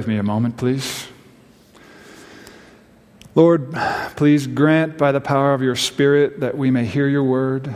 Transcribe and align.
with 0.00 0.08
me 0.08 0.16
a 0.16 0.22
moment, 0.22 0.56
please. 0.56 1.08
Lord, 3.34 3.70
please 4.16 4.46
grant 4.46 4.96
by 4.96 5.12
the 5.12 5.20
power 5.20 5.52
of 5.52 5.60
your 5.60 5.76
Spirit 5.76 6.40
that 6.40 6.56
we 6.56 6.70
may 6.70 6.86
hear 6.86 7.06
your 7.06 7.22
word, 7.22 7.74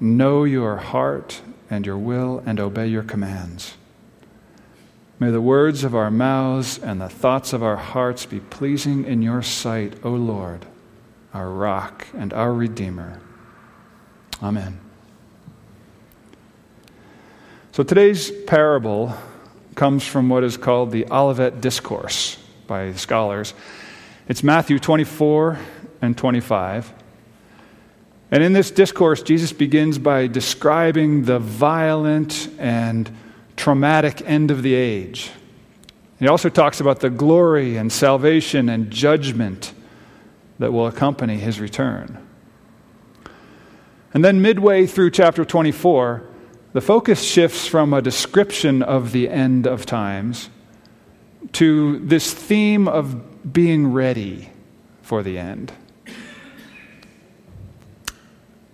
know 0.00 0.42
your 0.42 0.78
heart 0.78 1.40
and 1.70 1.86
your 1.86 1.98
will, 1.98 2.42
and 2.44 2.58
obey 2.58 2.88
your 2.88 3.04
commands. 3.04 3.76
May 5.20 5.30
the 5.30 5.40
words 5.40 5.84
of 5.84 5.94
our 5.94 6.10
mouths 6.10 6.78
and 6.78 7.00
the 7.00 7.08
thoughts 7.08 7.52
of 7.52 7.62
our 7.62 7.76
hearts 7.76 8.26
be 8.26 8.40
pleasing 8.40 9.04
in 9.04 9.22
your 9.22 9.40
sight, 9.40 9.94
O 10.02 10.10
Lord, 10.10 10.66
our 11.32 11.48
rock 11.48 12.08
and 12.12 12.32
our 12.32 12.52
Redeemer. 12.52 13.20
Amen. 14.42 14.80
So 17.70 17.84
today's 17.84 18.32
parable 18.48 19.16
comes 19.74 20.06
from 20.06 20.28
what 20.28 20.44
is 20.44 20.56
called 20.56 20.90
the 20.90 21.06
Olivet 21.10 21.60
Discourse 21.60 22.38
by 22.66 22.92
scholars. 22.92 23.54
It's 24.28 24.42
Matthew 24.42 24.78
24 24.78 25.58
and 26.00 26.16
25. 26.16 26.92
And 28.30 28.42
in 28.42 28.52
this 28.52 28.70
discourse, 28.70 29.22
Jesus 29.22 29.52
begins 29.52 29.98
by 29.98 30.26
describing 30.26 31.24
the 31.24 31.38
violent 31.38 32.48
and 32.58 33.10
traumatic 33.56 34.22
end 34.24 34.50
of 34.50 34.62
the 34.62 34.74
age. 34.74 35.30
He 36.18 36.28
also 36.28 36.48
talks 36.48 36.80
about 36.80 37.00
the 37.00 37.10
glory 37.10 37.76
and 37.76 37.92
salvation 37.92 38.68
and 38.68 38.90
judgment 38.90 39.74
that 40.58 40.72
will 40.72 40.86
accompany 40.86 41.36
his 41.36 41.60
return. 41.60 42.24
And 44.14 44.24
then, 44.24 44.40
midway 44.40 44.86
through 44.86 45.10
chapter 45.10 45.44
24, 45.44 46.22
the 46.72 46.80
focus 46.80 47.22
shifts 47.22 47.66
from 47.66 47.92
a 47.92 48.00
description 48.00 48.82
of 48.82 49.12
the 49.12 49.28
end 49.28 49.66
of 49.66 49.84
times 49.84 50.48
to 51.52 51.98
this 51.98 52.32
theme 52.32 52.88
of 52.88 53.52
being 53.52 53.92
ready 53.92 54.50
for 55.02 55.22
the 55.22 55.38
end. 55.38 55.72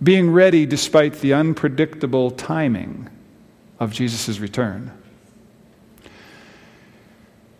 Being 0.01 0.31
ready 0.31 0.65
despite 0.65 1.15
the 1.15 1.33
unpredictable 1.33 2.31
timing 2.31 3.09
of 3.79 3.91
Jesus' 3.91 4.39
return. 4.39 4.91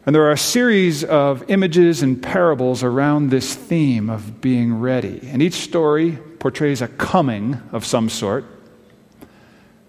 And 0.06 0.16
there 0.16 0.24
are 0.24 0.31
a 0.31 0.38
series 0.38 1.03
of 1.03 1.50
images 1.50 2.02
and 2.02 2.24
parables 2.24 2.81
around 2.81 3.30
this 3.30 3.56
theme 3.56 4.09
of 4.09 4.40
being 4.40 4.80
ready. 4.80 5.20
And 5.24 5.42
each 5.42 5.56
story 5.56 6.18
portrays 6.40 6.81
a 6.81 6.88
coming 6.88 7.62
of 7.74 7.86
some 7.86 8.08
sort 8.08 8.46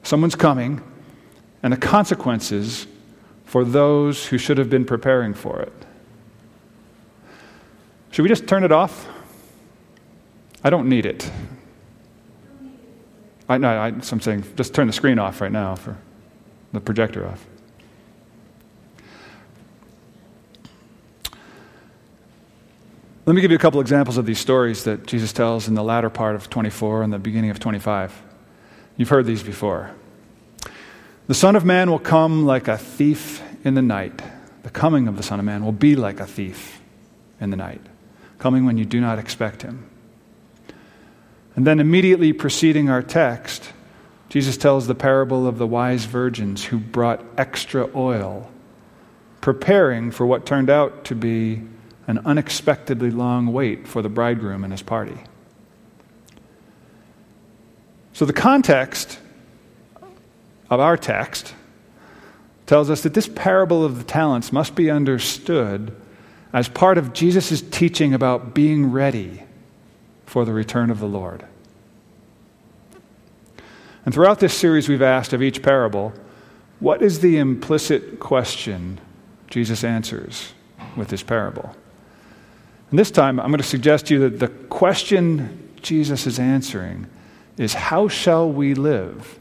Someone's 0.02 0.34
coming, 0.34 0.82
and 1.62 1.72
the 1.72 1.76
consequences 1.76 2.86
for 3.44 3.64
those 3.64 4.26
who 4.26 4.38
should 4.38 4.58
have 4.58 4.70
been 4.70 4.84
preparing 4.84 5.34
for 5.34 5.60
it. 5.60 5.72
Should 8.10 8.22
we 8.22 8.28
just 8.28 8.46
turn 8.46 8.64
it 8.64 8.72
off? 8.72 9.08
I 10.62 10.70
don't 10.70 10.88
need 10.88 11.06
it. 11.06 11.30
I, 13.48 13.58
no, 13.58 13.68
I, 13.68 13.88
am 13.88 14.02
saying 14.02 14.44
just 14.56 14.74
turn 14.74 14.86
the 14.86 14.92
screen 14.92 15.18
off 15.18 15.40
right 15.40 15.50
now 15.50 15.74
for 15.74 15.96
the 16.72 16.80
projector 16.80 17.26
off. 17.26 17.44
Let 23.26 23.34
me 23.34 23.42
give 23.42 23.50
you 23.50 23.56
a 23.56 23.60
couple 23.60 23.80
examples 23.80 24.16
of 24.16 24.26
these 24.26 24.38
stories 24.38 24.84
that 24.84 25.06
Jesus 25.06 25.32
tells 25.32 25.68
in 25.68 25.74
the 25.74 25.82
latter 25.82 26.10
part 26.10 26.36
of 26.36 26.48
24 26.50 27.02
and 27.02 27.12
the 27.12 27.18
beginning 27.18 27.50
of 27.50 27.58
25. 27.58 28.29
You've 29.00 29.08
heard 29.08 29.24
these 29.24 29.42
before. 29.42 29.92
The 31.26 31.32
Son 31.32 31.56
of 31.56 31.64
Man 31.64 31.90
will 31.90 31.98
come 31.98 32.44
like 32.44 32.68
a 32.68 32.76
thief 32.76 33.42
in 33.64 33.72
the 33.72 33.80
night. 33.80 34.20
The 34.62 34.68
coming 34.68 35.08
of 35.08 35.16
the 35.16 35.22
Son 35.22 35.38
of 35.38 35.46
Man 35.46 35.64
will 35.64 35.72
be 35.72 35.96
like 35.96 36.20
a 36.20 36.26
thief 36.26 36.82
in 37.40 37.48
the 37.48 37.56
night, 37.56 37.80
coming 38.38 38.66
when 38.66 38.76
you 38.76 38.84
do 38.84 39.00
not 39.00 39.18
expect 39.18 39.62
him. 39.62 39.88
And 41.56 41.66
then, 41.66 41.80
immediately 41.80 42.34
preceding 42.34 42.90
our 42.90 43.00
text, 43.00 43.72
Jesus 44.28 44.58
tells 44.58 44.86
the 44.86 44.94
parable 44.94 45.46
of 45.46 45.56
the 45.56 45.66
wise 45.66 46.04
virgins 46.04 46.66
who 46.66 46.78
brought 46.78 47.24
extra 47.38 47.88
oil, 47.96 48.50
preparing 49.40 50.10
for 50.10 50.26
what 50.26 50.44
turned 50.44 50.68
out 50.68 51.06
to 51.06 51.14
be 51.14 51.62
an 52.06 52.18
unexpectedly 52.26 53.10
long 53.10 53.46
wait 53.46 53.88
for 53.88 54.02
the 54.02 54.10
bridegroom 54.10 54.62
and 54.62 54.74
his 54.74 54.82
party. 54.82 55.20
So, 58.12 58.24
the 58.24 58.32
context 58.32 59.18
of 60.68 60.80
our 60.80 60.96
text 60.96 61.54
tells 62.66 62.90
us 62.90 63.02
that 63.02 63.14
this 63.14 63.28
parable 63.28 63.84
of 63.84 63.98
the 63.98 64.04
talents 64.04 64.52
must 64.52 64.74
be 64.74 64.90
understood 64.90 65.94
as 66.52 66.68
part 66.68 66.98
of 66.98 67.12
Jesus' 67.12 67.62
teaching 67.62 68.14
about 68.14 68.54
being 68.54 68.92
ready 68.92 69.44
for 70.26 70.44
the 70.44 70.52
return 70.52 70.90
of 70.90 71.00
the 71.00 71.06
Lord. 71.06 71.44
And 74.04 74.14
throughout 74.14 74.40
this 74.40 74.54
series, 74.54 74.88
we've 74.88 75.02
asked 75.02 75.32
of 75.32 75.42
each 75.42 75.62
parable, 75.62 76.12
what 76.78 77.02
is 77.02 77.20
the 77.20 77.38
implicit 77.38 78.20
question 78.20 79.00
Jesus 79.48 79.84
answers 79.84 80.52
with 80.96 81.08
this 81.08 81.22
parable? 81.22 81.74
And 82.90 82.98
this 82.98 83.10
time, 83.10 83.38
I'm 83.38 83.48
going 83.48 83.58
to 83.58 83.66
suggest 83.66 84.06
to 84.06 84.14
you 84.14 84.28
that 84.28 84.38
the 84.40 84.48
question 84.48 85.70
Jesus 85.82 86.26
is 86.26 86.38
answering 86.38 87.06
is 87.60 87.74
how 87.74 88.08
shall 88.08 88.50
we 88.50 88.72
live 88.72 89.38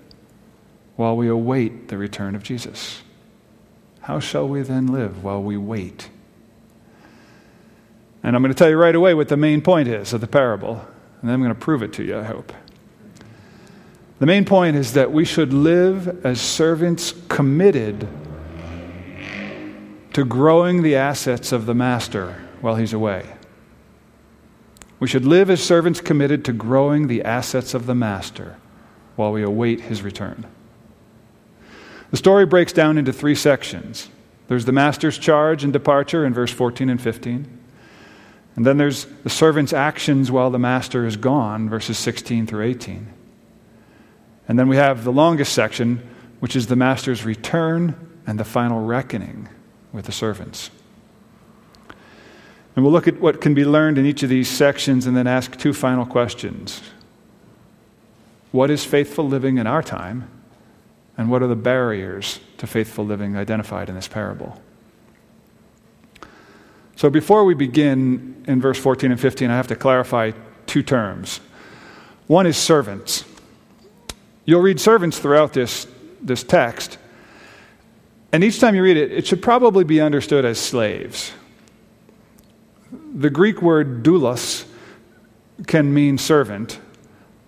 while 0.98 1.16
we 1.16 1.30
await 1.30 1.88
the 1.88 1.98
return 1.98 2.36
of 2.36 2.44
Jesus? 2.44 3.02
How 4.02 4.20
shall 4.20 4.46
we 4.46 4.62
then 4.62 4.88
live 4.88 5.24
while 5.24 5.42
we 5.42 5.56
wait? 5.56 6.10
And 8.22 8.36
I'm 8.36 8.42
going 8.42 8.52
to 8.52 8.58
tell 8.58 8.70
you 8.70 8.76
right 8.76 8.94
away 8.94 9.14
what 9.14 9.30
the 9.30 9.38
main 9.38 9.62
point 9.62 9.88
is 9.88 10.12
of 10.12 10.20
the 10.20 10.28
parable, 10.28 10.86
and 11.22 11.30
then 11.30 11.36
I'm 11.36 11.40
going 11.40 11.54
to 11.54 11.60
prove 11.60 11.82
it 11.82 11.94
to 11.94 12.04
you, 12.04 12.20
I 12.20 12.24
hope. 12.24 12.52
The 14.20 14.26
main 14.26 14.44
point 14.44 14.76
is 14.76 14.92
that 14.94 15.14
we 15.14 15.24
should 15.24 15.54
live 15.54 16.26
as 16.26 16.42
servants 16.42 17.14
committed 17.30 18.06
to 20.12 20.26
growing 20.26 20.84
the 20.84 20.98
assets 20.98 21.54
of 21.54 21.66
the 21.66 21.74
master 21.74 22.36
while 22.60 22.76
he's 22.76 22.92
away. 22.92 23.26
We 25.00 25.08
should 25.08 25.26
live 25.26 25.50
as 25.50 25.64
servants 25.64 26.02
committed 26.02 26.44
to 26.46 26.54
growing 26.54 27.08
the 27.08 27.24
assets 27.24 27.74
of 27.74 27.86
the 27.86 27.96
Master 27.96 28.58
while 29.16 29.32
we 29.32 29.44
await 29.44 29.82
his 29.82 30.02
return. 30.02 30.46
The 32.12 32.18
story 32.18 32.46
breaks 32.46 32.74
down 32.74 32.98
into 32.98 33.14
three 33.14 33.36
sections 33.36 34.10
there's 34.50 34.66
the 34.66 34.72
Master's 34.72 35.20
charge 35.20 35.64
and 35.64 35.72
departure 35.72 36.26
in 36.26 36.34
verse 36.34 36.52
14 36.52 36.90
and 36.90 37.00
15. 37.00 37.60
And 38.56 38.66
then 38.66 38.78
there's 38.78 39.06
the 39.24 39.30
servant's 39.30 39.74
actions 39.74 40.32
while 40.32 40.50
the 40.50 40.58
Master 40.58 41.06
is 41.06 41.18
gone, 41.18 41.70
verses 41.70 42.00
16 42.00 42.48
through 42.48 42.66
18. 42.66 43.14
And 44.48 44.58
then 44.58 44.68
we 44.68 44.76
have 44.76 45.04
the 45.04 45.12
longest 45.12 45.54
section, 45.54 46.02
which 46.40 46.56
is 46.56 46.66
the 46.66 46.76
Master's 46.76 47.24
return 47.24 47.96
and 48.26 48.40
the 48.40 48.44
final 48.44 48.84
reckoning 48.84 49.50
with 49.94 50.06
the 50.06 50.12
servants. 50.12 50.72
And 52.76 52.86
we'll 52.86 52.94
look 52.94 53.08
at 53.08 53.20
what 53.20 53.42
can 53.42 53.54
be 53.54 53.66
learned 53.66 53.98
in 53.98 54.06
each 54.06 54.24
of 54.24 54.30
these 54.30 54.50
sections 54.50 55.06
and 55.06 55.16
then 55.16 55.28
ask 55.28 55.58
two 55.58 55.74
final 55.74 56.06
questions. 56.06 56.82
What 58.52 58.70
is 58.70 58.86
faithful 58.86 59.28
living 59.28 59.58
in 59.58 59.68
our 59.68 59.84
time? 59.84 60.30
And 61.18 61.30
what 61.30 61.44
are 61.44 61.48
the 61.48 61.56
barriers 61.56 62.40
to 62.58 62.68
faithful 62.68 63.06
living 63.06 63.36
identified 63.36 63.90
in 63.90 63.96
this 63.96 64.08
parable? 64.08 64.62
So 66.96 67.10
before 67.10 67.46
we 67.46 67.54
begin 67.54 68.44
in 68.48 68.62
verse 68.62 68.80
14 68.80 69.12
and 69.12 69.20
15, 69.20 69.50
I 69.50 69.56
have 69.56 69.68
to 69.68 69.76
clarify 69.76 70.32
two 70.66 70.84
terms. 70.84 71.42
One 72.28 72.46
is 72.46 72.58
servants. 72.58 73.26
You'll 74.46 74.62
read 74.62 74.80
servants 74.80 75.20
throughout 75.20 75.54
this, 75.54 75.88
this 76.22 76.44
text, 76.44 76.98
and 78.32 78.44
each 78.44 78.60
time 78.60 78.76
you 78.76 78.84
read 78.84 78.98
it, 78.98 79.12
it 79.12 79.26
should 79.26 79.42
probably 79.42 79.84
be 79.84 80.02
understood 80.02 80.46
as 80.46 80.60
slaves. 80.60 81.32
The 83.14 83.30
Greek 83.30 83.62
word 83.62 84.04
doulos 84.04 84.66
can 85.68 85.94
mean 85.94 86.18
servant, 86.18 86.80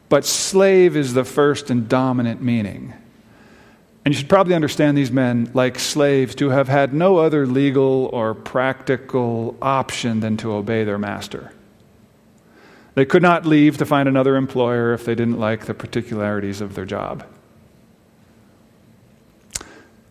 but 0.09 0.25
slave 0.25 0.97
is 0.97 1.13
the 1.13 1.23
first 1.23 1.69
and 1.69 1.87
dominant 1.87 2.41
meaning. 2.41 2.93
And 4.03 4.13
you 4.13 4.19
should 4.19 4.29
probably 4.29 4.55
understand 4.55 4.97
these 4.97 5.11
men 5.11 5.51
like 5.53 5.77
slaves 5.77 6.33
to 6.35 6.49
have 6.49 6.67
had 6.67 6.93
no 6.93 7.17
other 7.17 7.45
legal 7.45 8.09
or 8.11 8.33
practical 8.33 9.55
option 9.61 10.21
than 10.21 10.37
to 10.37 10.51
obey 10.53 10.83
their 10.83 10.97
master. 10.97 11.53
They 12.95 13.05
could 13.05 13.21
not 13.21 13.45
leave 13.45 13.77
to 13.77 13.85
find 13.85 14.09
another 14.09 14.35
employer 14.35 14.93
if 14.93 15.05
they 15.05 15.15
didn't 15.15 15.39
like 15.39 15.65
the 15.65 15.73
particularities 15.73 16.61
of 16.61 16.75
their 16.75 16.85
job. 16.85 17.23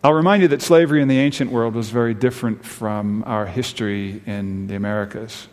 I'll 0.03 0.13
remind 0.13 0.41
you 0.41 0.47
that 0.47 0.63
slavery 0.63 0.99
in 1.03 1.07
the 1.07 1.19
ancient 1.19 1.51
world 1.51 1.75
was 1.75 1.91
very 1.91 2.15
different 2.15 2.65
from 2.65 3.23
our 3.27 3.45
history 3.45 4.23
in 4.25 4.65
the 4.65 4.73
Americas. 4.73 5.47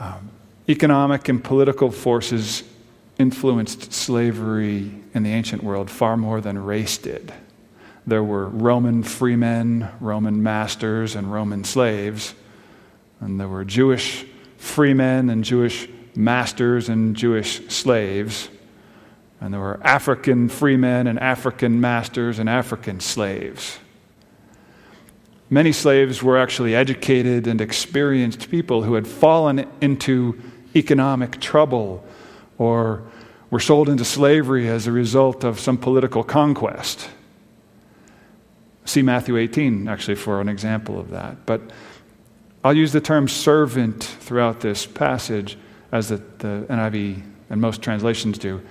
Um, 0.00 0.30
economic 0.68 1.28
and 1.28 1.42
political 1.42 1.92
forces 1.92 2.64
influenced 3.20 3.92
slavery 3.92 4.90
in 5.14 5.22
the 5.22 5.30
ancient 5.30 5.62
world 5.62 5.88
far 5.88 6.16
more 6.16 6.40
than 6.40 6.58
race 6.58 6.98
did. 6.98 7.32
there 8.08 8.24
were 8.24 8.48
Roman 8.48 9.04
freemen, 9.04 9.88
Roman 10.00 10.42
masters, 10.42 11.14
and 11.14 11.32
Roman 11.32 11.62
slaves. 11.62 12.34
And 13.20 13.38
there 13.38 13.46
were 13.46 13.64
Jewish 13.64 14.26
freemen 14.56 15.30
and 15.30 15.44
Jewish 15.44 15.88
masters 16.16 16.88
and 16.88 17.14
Jewish 17.14 17.68
slaves. 17.68 18.48
And 19.42 19.52
there 19.52 19.60
were 19.60 19.80
African 19.82 20.48
freemen 20.48 21.08
and 21.08 21.18
African 21.18 21.80
masters 21.80 22.38
and 22.38 22.48
African 22.48 23.00
slaves. 23.00 23.76
Many 25.50 25.72
slaves 25.72 26.22
were 26.22 26.38
actually 26.38 26.76
educated 26.76 27.48
and 27.48 27.60
experienced 27.60 28.52
people 28.52 28.84
who 28.84 28.94
had 28.94 29.04
fallen 29.04 29.68
into 29.80 30.40
economic 30.76 31.40
trouble 31.40 32.04
or 32.56 33.02
were 33.50 33.58
sold 33.58 33.88
into 33.88 34.04
slavery 34.04 34.68
as 34.68 34.86
a 34.86 34.92
result 34.92 35.42
of 35.42 35.58
some 35.58 35.76
political 35.76 36.22
conquest. 36.22 37.10
See 38.84 39.02
Matthew 39.02 39.36
18, 39.36 39.88
actually, 39.88 40.14
for 40.14 40.40
an 40.40 40.48
example 40.48 41.00
of 41.00 41.10
that. 41.10 41.46
But 41.46 41.62
I'll 42.62 42.76
use 42.76 42.92
the 42.92 43.00
term 43.00 43.26
servant 43.26 44.04
throughout 44.04 44.60
this 44.60 44.86
passage, 44.86 45.58
as 45.90 46.10
the, 46.10 46.22
the 46.38 46.64
NIV 46.70 47.22
and 47.50 47.60
most 47.60 47.82
translations 47.82 48.38
do. 48.38 48.62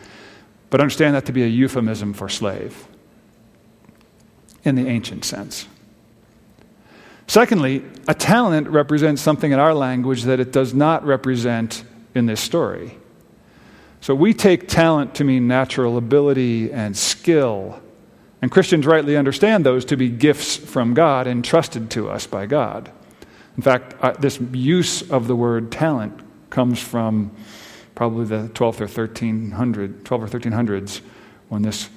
But 0.72 0.80
understand 0.82 1.16
that 1.16 1.28
to 1.28 1.32
be 1.32 1.44
a 1.44 1.48
euphemism 1.48 2.14
for 2.14 2.28
slave 2.28 2.88
in 4.64 4.76
the 4.76 4.88
ancient 4.88 5.26
sense. 5.26 5.68
Secondly, 7.28 7.84
a 8.08 8.14
talent 8.14 8.68
represents 8.68 9.22
something 9.22 9.52
in 9.52 9.60
our 9.60 9.74
language 9.74 10.24
that 10.24 10.40
it 10.40 10.52
does 10.52 10.74
not 10.74 11.06
represent 11.06 11.84
in 12.16 12.26
this 12.26 12.42
story. 12.42 12.98
So 14.00 14.16
we 14.16 14.34
take 14.34 14.68
talent 14.68 15.14
to 15.16 15.24
mean 15.24 15.48
natural 15.48 15.98
ability 15.98 16.72
and 16.72 16.98
skill. 16.98 17.80
And 18.42 18.50
Christians 18.52 18.88
rightly 18.88 19.16
understand 19.16 19.66
those 19.66 19.86
to 19.86 19.98
be 19.98 20.10
gifts 20.10 20.58
from 20.58 20.94
God 20.94 21.28
entrusted 21.28 21.92
to 21.92 22.10
us 22.10 22.26
by 22.26 22.48
God. 22.48 22.92
In 23.56 23.62
fact, 23.62 23.94
uh, 24.02 24.14
this 24.14 24.40
use 24.52 25.10
of 25.12 25.28
the 25.28 25.36
word 25.36 25.72
talent 25.72 26.20
comes 26.50 26.82
from 26.82 27.32
probably 28.02 28.26
the 28.26 28.50
12th 28.56 28.82
or 28.82 28.88
1300, 28.88 30.04
12 30.06 30.24
or 30.24 30.28
1300s 30.28 31.02
when 31.50 31.62
this, 31.62 31.88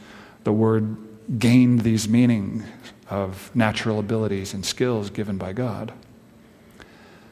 the 0.43 0.53
word 0.53 0.99
gained 1.39 1.81
these 1.81 2.07
meanings 2.07 2.63
of 3.09 3.51
natural 3.57 3.99
abilities 4.01 4.53
and 4.53 4.67
skills 4.67 5.09
given 5.09 5.39
by 5.39 5.55
God. 5.55 5.95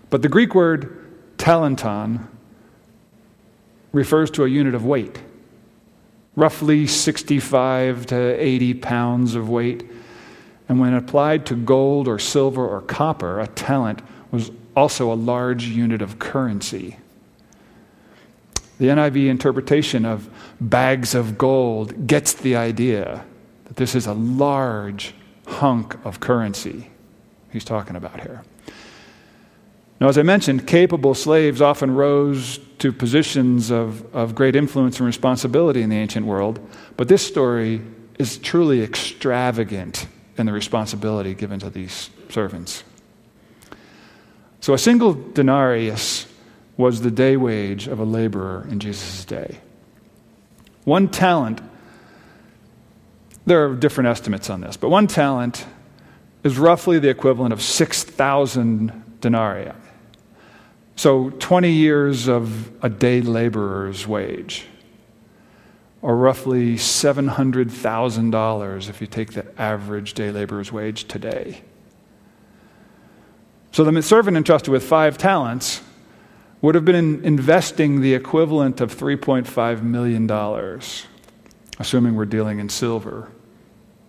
But 0.08 0.22
the 0.22 0.30
Greek 0.30 0.54
word 0.54 1.36
talanton 1.36 2.26
refers 3.92 4.30
to 4.30 4.44
a 4.46 4.48
unit 4.48 4.74
of 4.74 4.86
weight, 4.86 5.20
roughly 6.34 6.86
65 6.86 8.06
to 8.06 8.16
80 8.16 8.72
pounds 8.72 9.34
of 9.34 9.50
weight. 9.50 9.84
And 10.70 10.80
when 10.80 10.94
applied 10.94 11.44
to 11.44 11.56
gold 11.56 12.08
or 12.08 12.18
silver 12.18 12.66
or 12.66 12.80
copper, 12.80 13.38
a 13.38 13.48
talent 13.48 14.00
was 14.30 14.50
also 14.74 15.12
a 15.12 15.14
large 15.14 15.66
unit 15.66 16.00
of 16.00 16.18
currency. 16.18 16.96
The 18.82 18.88
NIV 18.88 19.28
interpretation 19.28 20.04
of 20.04 20.28
bags 20.60 21.14
of 21.14 21.38
gold 21.38 22.08
gets 22.08 22.32
the 22.32 22.56
idea 22.56 23.24
that 23.66 23.76
this 23.76 23.94
is 23.94 24.08
a 24.08 24.12
large 24.12 25.14
hunk 25.46 25.94
of 26.04 26.18
currency 26.18 26.90
he's 27.52 27.64
talking 27.64 27.94
about 27.94 28.22
here. 28.22 28.42
Now, 30.00 30.08
as 30.08 30.18
I 30.18 30.24
mentioned, 30.24 30.66
capable 30.66 31.14
slaves 31.14 31.62
often 31.62 31.92
rose 31.92 32.58
to 32.80 32.92
positions 32.92 33.70
of, 33.70 34.12
of 34.12 34.34
great 34.34 34.56
influence 34.56 34.98
and 34.98 35.06
responsibility 35.06 35.82
in 35.82 35.88
the 35.88 35.98
ancient 35.98 36.26
world, 36.26 36.58
but 36.96 37.06
this 37.06 37.24
story 37.24 37.82
is 38.18 38.36
truly 38.36 38.82
extravagant 38.82 40.08
in 40.36 40.46
the 40.46 40.52
responsibility 40.52 41.34
given 41.34 41.60
to 41.60 41.70
these 41.70 42.10
servants. 42.30 42.82
So, 44.58 44.74
a 44.74 44.78
single 44.78 45.14
denarius 45.14 46.26
was 46.76 47.02
the 47.02 47.10
day 47.10 47.36
wage 47.36 47.86
of 47.86 47.98
a 47.98 48.04
laborer 48.04 48.66
in 48.70 48.80
Jesus' 48.80 49.24
day. 49.24 49.58
One 50.84 51.08
talent, 51.08 51.60
there 53.46 53.66
are 53.66 53.74
different 53.74 54.08
estimates 54.08 54.50
on 54.50 54.60
this, 54.60 54.76
but 54.76 54.88
one 54.88 55.06
talent 55.06 55.64
is 56.42 56.58
roughly 56.58 56.98
the 56.98 57.08
equivalent 57.08 57.52
of 57.52 57.62
6,000 57.62 59.20
denarii. 59.20 59.70
So 60.96 61.30
20 61.30 61.70
years 61.70 62.28
of 62.28 62.84
a 62.84 62.90
day 62.90 63.20
laborer's 63.20 64.04
wage, 64.06 64.66
or 66.00 66.16
roughly 66.16 66.74
$700,000 66.74 68.88
if 68.88 69.00
you 69.00 69.06
take 69.06 69.32
the 69.32 69.46
average 69.60 70.14
day 70.14 70.32
laborer's 70.32 70.72
wage 70.72 71.06
today. 71.06 71.62
So 73.70 73.84
the 73.84 74.02
servant 74.02 74.36
entrusted 74.36 74.72
with 74.72 74.82
five 74.84 75.16
talents 75.16 75.80
would 76.62 76.76
have 76.76 76.84
been 76.84 77.24
investing 77.24 78.00
the 78.00 78.14
equivalent 78.14 78.80
of 78.80 78.96
$3.5 78.96 79.82
million, 79.82 80.30
assuming 81.78 82.14
we're 82.14 82.24
dealing 82.24 82.60
in 82.60 82.68
silver. 82.68 83.30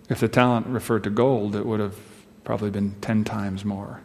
If 0.08 0.20
the 0.20 0.28
talent 0.28 0.68
referred 0.68 1.04
to 1.06 1.10
gold, 1.10 1.56
it 1.56 1.66
would 1.66 1.80
have 1.80 1.98
probably 2.44 2.70
been 2.70 2.94
10 3.02 3.24
times 3.24 3.66
more. 3.66 4.02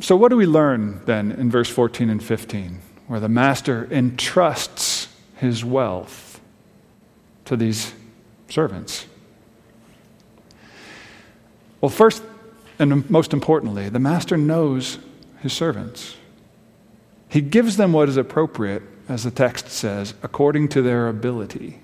So, 0.00 0.16
what 0.16 0.28
do 0.28 0.36
we 0.36 0.46
learn 0.46 1.00
then 1.06 1.30
in 1.32 1.50
verse 1.50 1.70
14 1.70 2.10
and 2.10 2.22
15, 2.22 2.80
where 3.06 3.20
the 3.20 3.28
master 3.28 3.88
entrusts 3.90 5.08
his 5.36 5.64
wealth 5.64 6.40
to 7.44 7.56
these 7.56 7.94
servants? 8.48 9.06
Well, 11.80 11.88
first 11.88 12.22
and 12.78 13.08
most 13.10 13.32
importantly, 13.32 13.88
the 13.88 13.98
master 13.98 14.36
knows 14.36 14.98
his 15.40 15.52
servants. 15.52 16.16
He 17.28 17.40
gives 17.40 17.76
them 17.76 17.92
what 17.92 18.08
is 18.08 18.16
appropriate, 18.16 18.82
as 19.08 19.24
the 19.24 19.30
text 19.30 19.68
says, 19.68 20.14
according 20.22 20.68
to 20.68 20.82
their 20.82 21.08
ability. 21.08 21.80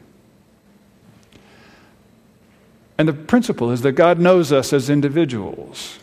And 2.99 3.09
the 3.09 3.13
principle 3.13 3.71
is 3.71 3.81
that 3.83 3.93
God 3.93 4.19
knows 4.19 4.53
us 4.53 4.73
as 4.73 4.91
individuals. 4.91 5.99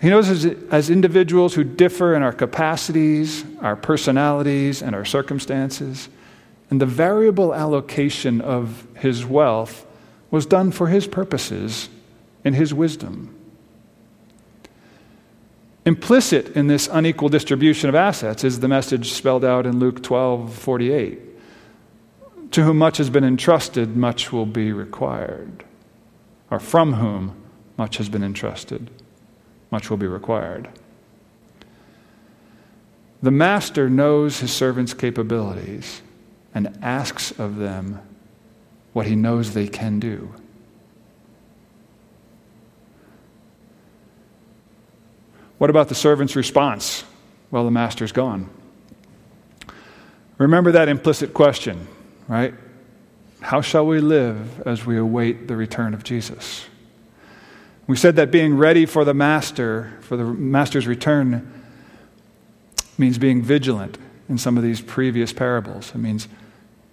He 0.00 0.08
knows 0.08 0.30
us 0.30 0.50
as 0.70 0.88
individuals 0.88 1.54
who 1.54 1.64
differ 1.64 2.14
in 2.14 2.22
our 2.22 2.32
capacities, 2.32 3.44
our 3.60 3.76
personalities, 3.76 4.82
and 4.82 4.94
our 4.94 5.04
circumstances. 5.04 6.08
And 6.70 6.80
the 6.80 6.86
variable 6.86 7.52
allocation 7.52 8.40
of 8.40 8.86
his 8.96 9.26
wealth 9.26 9.84
was 10.30 10.46
done 10.46 10.70
for 10.70 10.88
his 10.88 11.06
purposes 11.06 11.88
and 12.44 12.54
his 12.54 12.72
wisdom. 12.72 13.34
Implicit 15.86 16.54
in 16.56 16.66
this 16.66 16.88
unequal 16.92 17.28
distribution 17.28 17.88
of 17.88 17.94
assets 17.94 18.44
is 18.44 18.60
the 18.60 18.68
message 18.68 19.12
spelled 19.12 19.44
out 19.44 19.66
in 19.66 19.78
Luke 19.78 20.02
12 20.02 20.54
48. 20.54 21.20
To 22.52 22.64
whom 22.64 22.78
much 22.78 22.98
has 22.98 23.10
been 23.10 23.24
entrusted, 23.24 23.96
much 23.96 24.32
will 24.32 24.46
be 24.46 24.72
required. 24.72 25.64
Or 26.50 26.58
from 26.58 26.94
whom 26.94 27.34
much 27.76 27.96
has 27.96 28.08
been 28.08 28.24
entrusted, 28.24 28.90
much 29.70 29.88
will 29.88 29.96
be 29.96 30.06
required. 30.06 30.68
The 33.22 33.30
master 33.30 33.88
knows 33.88 34.40
his 34.40 34.52
servants' 34.52 34.94
capabilities 34.94 36.02
and 36.54 36.76
asks 36.82 37.30
of 37.38 37.56
them 37.56 38.00
what 38.92 39.06
he 39.06 39.14
knows 39.14 39.54
they 39.54 39.68
can 39.68 40.00
do. 40.00 40.34
What 45.58 45.70
about 45.70 45.88
the 45.88 45.94
servant's 45.94 46.36
response? 46.36 47.04
Well, 47.50 47.64
the 47.64 47.70
master's 47.70 48.12
gone. 48.12 48.48
Remember 50.38 50.72
that 50.72 50.88
implicit 50.88 51.34
question, 51.34 51.86
right? 52.28 52.54
How 53.42 53.60
shall 53.60 53.86
we 53.86 54.00
live 54.00 54.66
as 54.66 54.86
we 54.86 54.96
await 54.96 55.48
the 55.48 55.56
return 55.56 55.92
of 55.92 56.02
Jesus? 56.02 56.66
We 57.86 57.96
said 57.96 58.16
that 58.16 58.30
being 58.30 58.56
ready 58.56 58.86
for 58.86 59.04
the 59.04 59.14
master, 59.14 59.98
for 60.00 60.16
the 60.16 60.24
master's 60.24 60.86
return, 60.86 61.62
means 62.96 63.18
being 63.18 63.42
vigilant 63.42 63.98
in 64.28 64.38
some 64.38 64.56
of 64.56 64.62
these 64.62 64.80
previous 64.80 65.32
parables. 65.32 65.90
It 65.94 65.98
means 65.98 66.28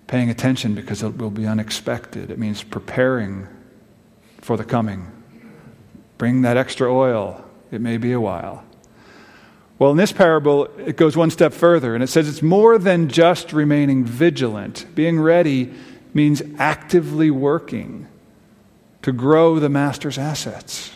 paying 0.08 0.30
attention 0.30 0.74
because 0.74 1.04
it 1.04 1.18
will 1.18 1.30
be 1.30 1.46
unexpected. 1.46 2.32
It 2.32 2.40
means 2.40 2.64
preparing 2.64 3.48
for 4.42 4.58
the 4.58 4.64
coming. 4.64 5.12
Bring 6.18 6.42
that 6.42 6.58
extra 6.58 6.92
oil. 6.92 7.44
It 7.72 7.82
may 7.82 7.98
be 7.98 8.14
a 8.14 8.20
while. 8.20 8.64
Well, 9.78 9.92
in 9.92 9.98
this 9.98 10.12
parable, 10.12 10.66
it 10.78 10.98
goes 10.98 11.16
one 11.16 11.30
step 11.30 11.54
further, 11.54 11.94
and 11.94 12.04
it 12.04 12.08
says 12.08 12.28
it's 12.28 12.42
more 12.42 12.80
than 12.80 13.10
just 13.10 13.54
remaining 13.54 14.06
vigilant. 14.06 14.88
Being 14.96 15.20
ready 15.20 15.74
means 16.14 16.42
actively 16.58 17.30
working 17.30 18.08
to 19.04 19.12
grow 19.12 19.60
the 19.60 19.70
master's 19.70 20.18
assets. 20.18 20.92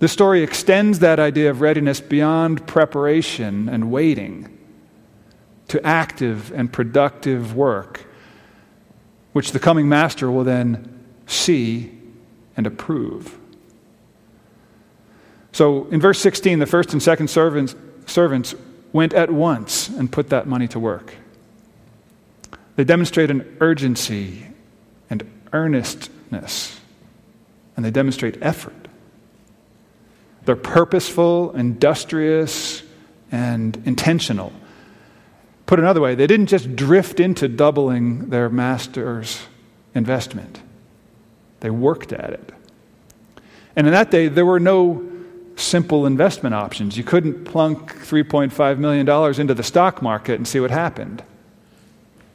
This 0.00 0.10
story 0.10 0.42
extends 0.42 0.98
that 0.98 1.20
idea 1.20 1.50
of 1.50 1.60
readiness 1.60 2.00
beyond 2.00 2.66
preparation 2.66 3.68
and 3.68 3.92
waiting 3.92 4.51
to 5.72 5.86
active 5.86 6.52
and 6.52 6.70
productive 6.70 7.56
work, 7.56 8.04
which 9.32 9.52
the 9.52 9.58
coming 9.58 9.88
master 9.88 10.30
will 10.30 10.44
then 10.44 11.02
see 11.26 11.90
and 12.58 12.66
approve. 12.66 13.38
So 15.52 15.86
in 15.86 15.98
verse 15.98 16.18
16, 16.18 16.58
the 16.58 16.66
first 16.66 16.92
and 16.92 17.02
second 17.02 17.28
servants, 17.28 17.74
servants 18.04 18.54
went 18.92 19.14
at 19.14 19.30
once 19.30 19.88
and 19.88 20.12
put 20.12 20.28
that 20.28 20.46
money 20.46 20.68
to 20.68 20.78
work. 20.78 21.14
They 22.76 22.84
demonstrate 22.84 23.30
an 23.30 23.56
urgency 23.58 24.46
and 25.08 25.24
earnestness, 25.54 26.78
and 27.76 27.84
they 27.84 27.90
demonstrate 27.90 28.36
effort. 28.42 28.88
They're 30.44 30.54
purposeful, 30.54 31.52
industrious, 31.52 32.82
and 33.30 33.82
intentional. 33.86 34.52
Put 35.66 35.78
another 35.78 36.00
way, 36.00 36.14
they 36.14 36.26
didn't 36.26 36.46
just 36.46 36.74
drift 36.76 37.20
into 37.20 37.48
doubling 37.48 38.30
their 38.30 38.48
master's 38.48 39.40
investment, 39.94 40.60
they 41.60 41.70
worked 41.70 42.12
at 42.12 42.30
it. 42.30 42.52
And 43.74 43.86
in 43.86 43.92
that 43.92 44.10
day, 44.10 44.28
there 44.28 44.44
were 44.44 44.60
no 44.60 45.08
simple 45.56 46.06
investment 46.06 46.54
options. 46.54 46.96
You 46.98 47.04
couldn't 47.04 47.44
plunk 47.44 47.94
$3.5 47.94 48.78
million 48.78 49.40
into 49.40 49.54
the 49.54 49.62
stock 49.62 50.02
market 50.02 50.34
and 50.34 50.46
see 50.46 50.60
what 50.60 50.70
happened. 50.70 51.22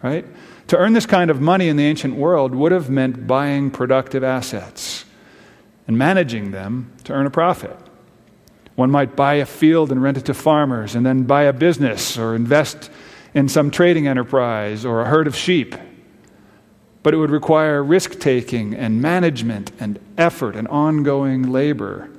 Right? 0.01 0.25
To 0.67 0.77
earn 0.77 0.93
this 0.93 1.05
kind 1.05 1.29
of 1.29 1.41
money 1.41 1.69
in 1.69 1.77
the 1.77 1.85
ancient 1.85 2.15
world 2.15 2.53
would 2.53 2.71
have 2.71 2.89
meant 2.89 3.27
buying 3.27 3.71
productive 3.71 4.23
assets 4.23 5.05
and 5.87 5.97
managing 5.97 6.51
them 6.51 6.91
to 7.05 7.13
earn 7.13 7.25
a 7.25 7.31
profit. 7.31 7.75
One 8.75 8.91
might 8.91 9.15
buy 9.15 9.35
a 9.35 9.45
field 9.45 9.91
and 9.91 10.01
rent 10.03 10.17
it 10.17 10.25
to 10.25 10.33
farmers, 10.33 10.93
and 10.93 11.05
then 11.05 11.23
buy 11.23 11.43
a 11.43 11.53
business 11.53 12.17
or 12.17 12.35
invest 12.35 12.91
in 13.37 13.47
some 13.47 13.69
trading 13.69 14.07
enterprise 14.07 14.83
or 14.83 14.99
a 14.99 15.05
herd 15.05 15.27
of 15.27 15.35
sheep. 15.35 15.75
But 17.03 17.13
it 17.13 17.17
would 17.17 17.29
require 17.29 17.83
risk 17.83 18.19
taking 18.19 18.73
and 18.73 18.99
management 18.99 19.71
and 19.79 19.99
effort 20.17 20.55
and 20.55 20.67
ongoing 20.69 21.43
labor 21.43 22.09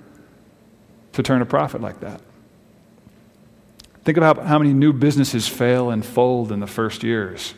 to 1.14 1.22
turn 1.24 1.42
a 1.42 1.44
profit 1.44 1.80
like 1.80 1.98
that. 2.00 2.20
Think 4.04 4.16
about 4.16 4.46
how 4.46 4.60
many 4.60 4.72
new 4.72 4.92
businesses 4.92 5.48
fail 5.48 5.90
and 5.90 6.06
fold 6.06 6.52
in 6.52 6.60
the 6.60 6.68
first 6.68 7.02
years, 7.02 7.52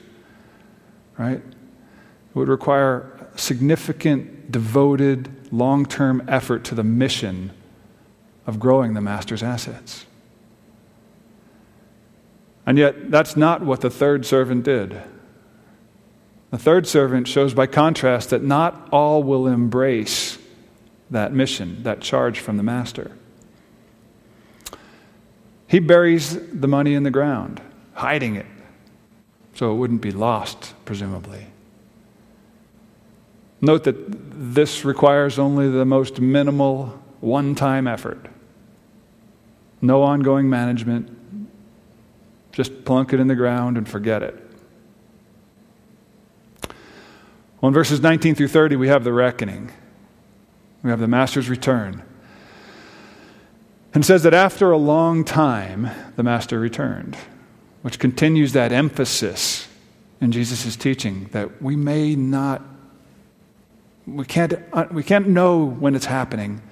right? 1.19 1.37
It 1.37 2.35
would 2.35 2.49
require 2.49 3.29
significant, 3.37 4.51
devoted, 4.51 5.53
long 5.53 5.85
term 5.85 6.25
effort 6.29 6.65
to 6.65 6.75
the 6.75 6.83
mission 6.83 7.51
of 8.47 8.59
growing 8.59 8.95
the 8.95 9.03
master's 9.03 9.43
assets. 9.43 10.07
And 12.71 12.79
yet, 12.79 13.11
that's 13.11 13.37
not 13.37 13.63
what 13.63 13.81
the 13.81 13.91
third 13.91 14.25
servant 14.25 14.63
did. 14.63 14.97
The 16.53 16.59
third 16.59 16.87
servant 16.87 17.27
shows, 17.27 17.53
by 17.53 17.67
contrast, 17.67 18.31
that 18.31 18.45
not 18.45 18.89
all 18.93 19.25
will 19.25 19.49
embrace 19.49 20.39
that 21.11 21.33
mission, 21.33 21.83
that 21.83 22.01
charge 22.01 22.39
from 22.39 22.59
the 22.59 22.63
master. 22.63 23.11
He 25.67 25.81
buries 25.81 26.39
the 26.53 26.69
money 26.69 26.95
in 26.95 27.03
the 27.03 27.11
ground, 27.11 27.61
hiding 27.95 28.37
it, 28.37 28.47
so 29.57 29.73
it 29.73 29.75
wouldn't 29.75 30.01
be 30.01 30.13
lost, 30.13 30.73
presumably. 30.85 31.49
Note 33.61 33.83
that 33.83 33.97
this 34.53 34.85
requires 34.85 35.41
only 35.41 35.69
the 35.69 35.85
most 35.85 36.21
minimal 36.21 37.03
one 37.19 37.57
time 37.57 37.89
effort. 37.89 38.29
No 39.83 40.05
ongoing 40.05 40.49
management. 40.49 41.17
Just 42.53 42.85
plunk 42.85 43.13
it 43.13 43.21
in 43.21 43.29
the 43.29 43.35
ground 43.35 43.77
and 43.77 43.89
forget 43.89 44.23
it. 44.23 44.51
Well, 47.61 47.69
in 47.69 47.75
verses 47.75 48.01
19 48.01 48.35
through 48.35 48.49
30, 48.49 48.77
we 48.77 48.89
have 48.89 49.05
the 49.05 49.13
reckoning. 49.13 49.71
We 50.83 50.91
have 50.91 51.01
the 51.01 51.09
master's 51.09 51.49
return. 51.49 52.03
And 53.93 54.05
says 54.05 54.23
that 54.23 54.33
after 54.33 54.71
a 54.71 54.79
long 54.79 55.25
time, 55.25 55.91
the 56.17 56.23
master 56.23 56.59
returned, 56.59 57.17
which 57.83 57.99
continues 57.99 58.53
that 58.53 58.73
emphasis 58.73 59.69
in 60.21 60.33
Jesus' 60.33 60.77
teaching 60.77 61.29
that 61.33 61.61
we 61.61 61.77
may 61.77 62.15
not, 62.15 62.63
we 64.07 64.25
can't, 64.25 64.55
uh, 64.73 64.87
we 64.91 65.03
can't 65.03 65.29
know 65.29 65.65
when 65.65 65.95
it's 65.95 66.07
happening. 66.07 66.63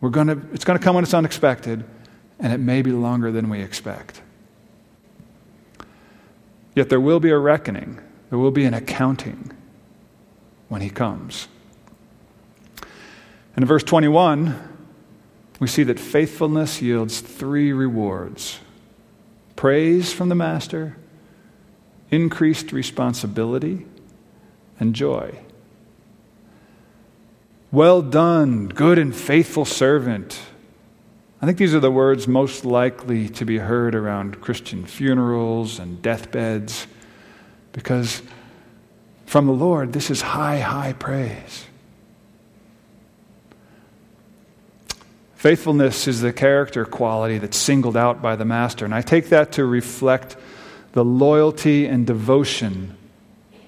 We're 0.00 0.10
gonna, 0.10 0.40
it's 0.52 0.64
going 0.64 0.78
to 0.78 0.84
come 0.84 0.94
when 0.94 1.04
it's 1.04 1.14
unexpected 1.14 1.84
and 2.38 2.52
it 2.52 2.58
may 2.58 2.82
be 2.82 2.92
longer 2.92 3.30
than 3.30 3.50
we 3.50 3.60
expect. 3.60 4.22
Yet 6.74 6.88
there 6.88 7.00
will 7.00 7.20
be 7.20 7.30
a 7.30 7.38
reckoning, 7.38 8.00
there 8.30 8.38
will 8.38 8.50
be 8.50 8.64
an 8.64 8.74
accounting 8.74 9.52
when 10.68 10.82
He 10.82 10.90
comes. 10.90 11.48
And 13.56 13.64
in 13.64 13.68
verse 13.68 13.82
21, 13.82 14.68
we 15.58 15.66
see 15.66 15.82
that 15.82 16.00
faithfulness 16.00 16.80
yields 16.80 17.20
three 17.20 17.72
rewards 17.72 18.60
praise 19.56 20.10
from 20.10 20.30
the 20.30 20.34
Master, 20.34 20.96
increased 22.10 22.72
responsibility, 22.72 23.86
and 24.78 24.94
joy. 24.94 25.38
Well 27.70 28.00
done, 28.00 28.68
good 28.68 28.98
and 28.98 29.14
faithful 29.14 29.66
servant. 29.66 30.40
I 31.42 31.46
think 31.46 31.56
these 31.56 31.74
are 31.74 31.80
the 31.80 31.90
words 31.90 32.28
most 32.28 32.64
likely 32.64 33.28
to 33.30 33.46
be 33.46 33.58
heard 33.58 33.94
around 33.94 34.40
Christian 34.42 34.84
funerals 34.84 35.78
and 35.78 36.02
deathbeds 36.02 36.86
because 37.72 38.20
from 39.24 39.46
the 39.46 39.52
Lord, 39.52 39.92
this 39.92 40.10
is 40.10 40.20
high, 40.20 40.58
high 40.58 40.92
praise. 40.92 41.64
Faithfulness 45.34 46.06
is 46.06 46.20
the 46.20 46.32
character 46.32 46.84
quality 46.84 47.38
that's 47.38 47.56
singled 47.56 47.96
out 47.96 48.20
by 48.20 48.36
the 48.36 48.44
Master, 48.44 48.84
and 48.84 48.94
I 48.94 49.00
take 49.00 49.30
that 49.30 49.52
to 49.52 49.64
reflect 49.64 50.36
the 50.92 51.04
loyalty 51.04 51.86
and 51.86 52.06
devotion 52.06 52.96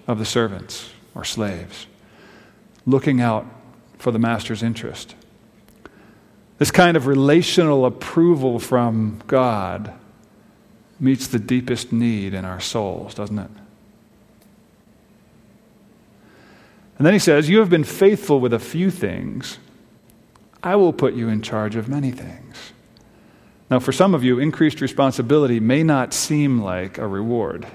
of 0.06 0.18
the 0.18 0.26
servants 0.26 0.90
or 1.14 1.24
slaves, 1.24 1.86
looking 2.84 3.22
out 3.22 3.46
for 3.96 4.10
the 4.10 4.18
Master's 4.18 4.62
interest. 4.62 5.14
This 6.62 6.71
kind 6.71 6.97
of 6.97 7.09
relational 7.09 7.87
approval 7.87 8.61
from 8.61 9.21
God 9.26 9.92
meets 11.00 11.26
the 11.26 11.40
deepest 11.40 11.92
need 11.92 12.35
in 12.35 12.45
our 12.45 12.61
souls, 12.61 13.14
doesn't 13.14 13.37
it? 13.37 13.50
And 16.99 17.04
then 17.04 17.14
he 17.14 17.19
says, 17.19 17.49
You 17.49 17.59
have 17.59 17.69
been 17.69 17.83
faithful 17.83 18.38
with 18.38 18.52
a 18.52 18.61
few 18.61 18.92
things. 18.92 19.59
I 20.62 20.76
will 20.76 20.92
put 20.92 21.14
you 21.14 21.28
in 21.28 21.42
charge 21.42 21.75
of 21.75 21.88
many 21.88 22.12
things. 22.12 22.57
Now, 23.69 23.81
for 23.81 23.90
some 23.90 24.14
of 24.14 24.23
you, 24.23 24.38
increased 24.38 24.81
responsibility 24.81 25.59
may 25.59 25.83
not 25.83 26.14
seem 26.14 26.62
like 26.62 26.97
a 26.97 27.09
reward, 27.09 27.66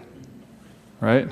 right? 1.02 1.28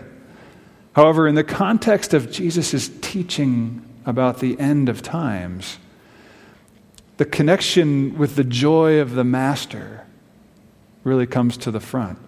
However, 0.94 1.26
in 1.26 1.36
the 1.36 1.44
context 1.46 2.14
of 2.14 2.30
Jesus' 2.30 2.90
teaching 3.00 3.82
about 4.06 4.40
the 4.42 4.60
end 4.60 4.90
of 4.90 5.02
times, 5.02 5.78
the 7.17 7.25
connection 7.25 8.17
with 8.17 8.36
the 8.36 8.43
joy 8.43 9.00
of 9.00 9.12
the 9.12 9.24
master 9.24 10.05
really 11.03 11.27
comes 11.27 11.57
to 11.57 11.72
the 11.72 11.79
front. 11.79 12.19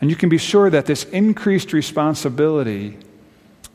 And 0.00 0.10
you 0.10 0.16
can 0.16 0.28
be 0.28 0.38
sure 0.38 0.70
that 0.70 0.86
this 0.86 1.04
increased 1.04 1.72
responsibility 1.72 2.98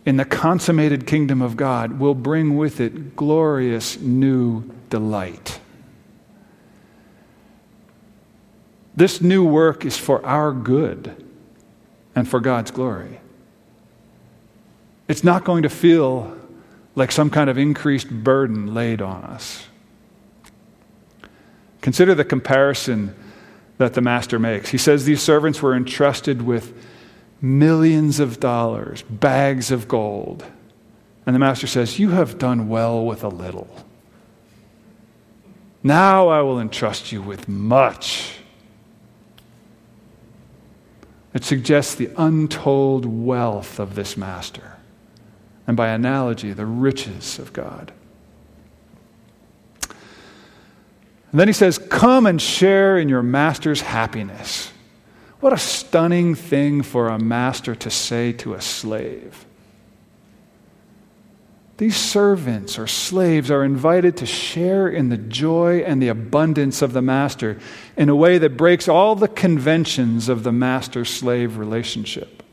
in 0.05 0.17
the 0.17 0.25
consummated 0.25 1.07
kingdom 1.07 1.41
of 1.41 1.55
God 1.57 1.99
will 1.99 2.15
bring 2.15 2.57
with 2.57 2.79
it 2.79 3.15
glorious 3.15 3.99
new 3.99 4.63
delight. 4.89 5.59
This 8.95 9.21
new 9.21 9.43
work 9.43 9.85
is 9.85 9.97
for 9.97 10.23
our 10.25 10.51
good 10.51 11.25
and 12.15 12.27
for 12.27 12.39
God's 12.39 12.69
glory. 12.69 13.19
It's 15.07 15.23
not 15.23 15.43
going 15.43 15.63
to 15.63 15.69
feel 15.69 16.37
like 16.95 17.11
some 17.11 17.29
kind 17.29 17.49
of 17.49 17.57
increased 17.57 18.09
burden 18.09 18.73
laid 18.73 19.01
on 19.01 19.23
us. 19.23 19.65
Consider 21.83 22.15
the 22.15 22.23
comparison 22.23 23.13
that 23.77 23.93
the 23.93 23.99
master 23.99 24.39
makes. 24.39 24.69
He 24.69 24.77
says 24.77 25.03
these 25.03 25.21
servants 25.21 25.61
were 25.61 25.75
entrusted 25.75 26.41
with 26.41 26.73
millions 27.41 28.21
of 28.21 28.39
dollars, 28.39 29.01
bags 29.01 29.69
of 29.69 29.89
gold. 29.89 30.45
And 31.25 31.35
the 31.35 31.39
master 31.39 31.67
says, 31.67 31.99
You 31.99 32.11
have 32.11 32.39
done 32.39 32.69
well 32.69 33.05
with 33.05 33.21
a 33.21 33.27
little. 33.27 33.85
Now 35.83 36.29
I 36.29 36.39
will 36.41 36.57
entrust 36.57 37.11
you 37.11 37.21
with 37.21 37.49
much. 37.49 38.37
It 41.33 41.43
suggests 41.43 41.95
the 41.95 42.11
untold 42.15 43.05
wealth 43.05 43.77
of 43.77 43.95
this 43.95 44.15
master, 44.15 44.77
and 45.67 45.75
by 45.75 45.89
analogy, 45.89 46.53
the 46.53 46.65
riches 46.65 47.39
of 47.39 47.51
God. 47.51 47.91
And 51.33 51.39
then 51.39 51.47
he 51.47 51.53
says, 51.53 51.79
Come 51.79 52.27
and 52.27 52.39
share 52.39 52.97
in 52.99 53.09
your 53.09 53.23
master's 53.23 53.81
happiness. 53.81 54.71
What 55.39 55.51
a 55.51 55.57
stunning 55.57 56.35
thing 56.35 56.83
for 56.83 57.09
a 57.09 57.17
master 57.17 57.73
to 57.73 57.89
say 57.89 58.33
to 58.33 58.53
a 58.53 58.61
slave. 58.61 59.45
These 61.77 61.97
servants 61.97 62.77
or 62.77 62.85
slaves 62.85 63.49
are 63.49 63.63
invited 63.63 64.15
to 64.17 64.27
share 64.27 64.87
in 64.87 65.09
the 65.09 65.17
joy 65.17 65.79
and 65.79 65.99
the 65.99 66.09
abundance 66.09 66.83
of 66.83 66.93
the 66.93 67.01
master 67.01 67.59
in 67.97 68.09
a 68.09 68.15
way 68.15 68.37
that 68.37 68.55
breaks 68.55 68.87
all 68.87 69.15
the 69.15 69.27
conventions 69.27 70.29
of 70.29 70.43
the 70.43 70.51
master 70.51 71.03
slave 71.03 71.57
relationship. 71.57 72.43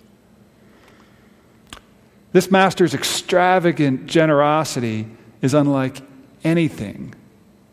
This 2.32 2.50
master's 2.50 2.94
extravagant 2.94 4.06
generosity 4.06 5.06
is 5.42 5.52
unlike 5.52 6.00
anything 6.42 7.14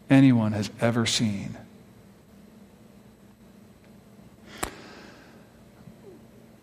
anyone 0.09 0.53
has 0.53 0.69
ever 0.79 1.05
seen. 1.05 1.57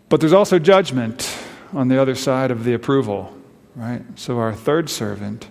But 0.09 0.19
there's 0.19 0.33
also 0.33 0.59
judgment 0.59 1.37
on 1.73 1.87
the 1.87 2.01
other 2.01 2.15
side 2.15 2.51
of 2.51 2.63
the 2.63 2.73
approval, 2.73 3.35
right? 3.75 4.03
So 4.15 4.37
our 4.39 4.53
third 4.53 4.89
servant 4.89 5.49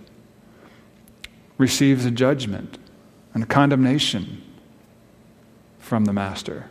receives 1.59 2.05
a 2.05 2.11
judgment 2.11 2.79
and 3.35 3.43
a 3.43 3.47
condemnation 3.47 4.43
from 5.79 6.07
the 6.07 6.13
master. 6.13 6.67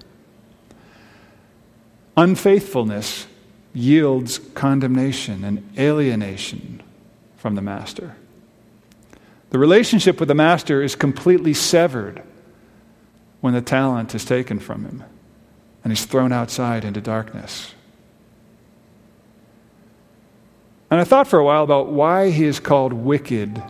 Unfaithfulness 2.18 3.28
yields 3.74 4.40
condemnation 4.54 5.44
and 5.44 5.70
alienation 5.78 6.82
from 7.38 7.56
the 7.56 7.62
master. 7.62 8.16
The 9.54 9.60
relationship 9.60 10.20
with 10.20 10.30
the 10.30 10.34
master 10.34 10.82
is 10.82 10.96
completely 10.96 11.54
severed 11.54 12.24
when 13.40 13.54
the 13.54 13.62
talent 13.62 14.16
is 14.16 14.26
taken 14.26 14.58
from 14.58 14.84
him 14.84 15.04
and 15.84 15.92
he's 15.92 16.06
thrown 16.06 16.32
outside 16.32 16.84
into 16.84 17.00
darkness. 17.00 17.76
And 20.90 21.00
I 21.00 21.04
thought 21.04 21.28
for 21.28 21.38
a 21.38 21.46
while 21.46 21.64
about 21.64 21.90
why 21.92 22.32
he 22.32 22.46
is 22.46 22.60
called 22.60 22.94
wicked 22.94 23.62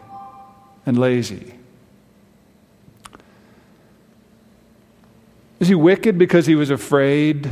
and 0.85 0.97
lazy. 0.97 1.53
Is 5.59 5.67
he 5.67 5.75
wicked 5.75 6.17
because 6.17 6.45
he 6.45 6.55
was 6.55 6.69
afraid 6.69 7.49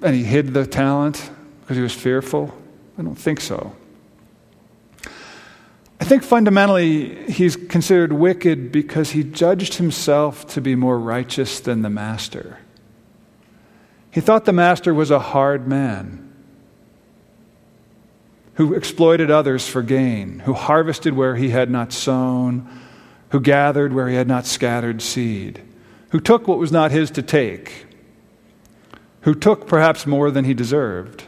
and 0.00 0.14
he 0.14 0.22
hid 0.22 0.54
the 0.54 0.64
talent 0.64 1.28
because 1.62 1.76
he 1.76 1.82
was 1.82 1.92
fearful? 1.92 2.56
I 2.96 3.02
don't 3.02 3.16
think 3.16 3.40
so. 3.40 3.74
I 6.00 6.04
think 6.04 6.22
fundamentally 6.22 7.30
he's 7.30 7.56
considered 7.56 8.12
wicked 8.12 8.70
because 8.70 9.10
he 9.10 9.24
judged 9.24 9.74
himself 9.74 10.46
to 10.48 10.60
be 10.60 10.74
more 10.74 10.98
righteous 10.98 11.60
than 11.60 11.82
the 11.82 11.90
master. 11.90 12.58
He 14.10 14.20
thought 14.20 14.44
the 14.44 14.52
master 14.52 14.94
was 14.94 15.10
a 15.10 15.18
hard 15.18 15.66
man 15.66 16.24
who 18.54 18.74
exploited 18.74 19.30
others 19.30 19.68
for 19.68 19.82
gain, 19.82 20.40
who 20.40 20.52
harvested 20.52 21.14
where 21.14 21.36
he 21.36 21.50
had 21.50 21.70
not 21.70 21.92
sown, 21.92 22.68
who 23.30 23.40
gathered 23.40 23.92
where 23.92 24.08
he 24.08 24.16
had 24.16 24.26
not 24.26 24.46
scattered 24.46 25.00
seed, 25.00 25.62
who 26.10 26.18
took 26.18 26.48
what 26.48 26.58
was 26.58 26.72
not 26.72 26.90
his 26.90 27.10
to 27.12 27.22
take, 27.22 27.86
who 29.20 29.34
took 29.34 29.68
perhaps 29.68 30.06
more 30.06 30.30
than 30.30 30.44
he 30.44 30.54
deserved. 30.54 31.24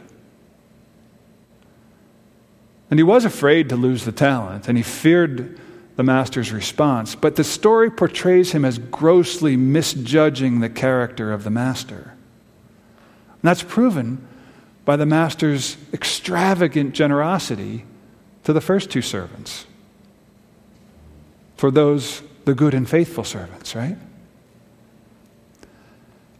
And 2.91 2.99
he 2.99 3.03
was 3.03 3.25
afraid 3.25 3.69
to 3.69 3.75
lose 3.75 4.03
the 4.03 4.11
talent, 4.11 4.67
and 4.67 4.77
he 4.77 4.83
feared 4.83 5.59
the 5.95 6.03
master's 6.03 6.51
response. 6.51 7.15
But 7.15 7.37
the 7.37 7.43
story 7.43 7.89
portrays 7.89 8.51
him 8.51 8.65
as 8.65 8.77
grossly 8.77 9.55
misjudging 9.55 10.59
the 10.59 10.69
character 10.69 11.31
of 11.31 11.43
the 11.43 11.49
master. 11.49 12.13
And 13.29 13.43
that's 13.43 13.63
proven 13.63 14.27
by 14.83 14.97
the 14.97 15.05
master's 15.05 15.77
extravagant 15.93 16.93
generosity 16.93 17.85
to 18.43 18.51
the 18.51 18.61
first 18.61 18.91
two 18.91 19.01
servants. 19.01 19.65
For 21.55 21.71
those, 21.71 22.21
the 22.45 22.53
good 22.53 22.73
and 22.73 22.89
faithful 22.89 23.23
servants, 23.23 23.73
right? 23.73 23.97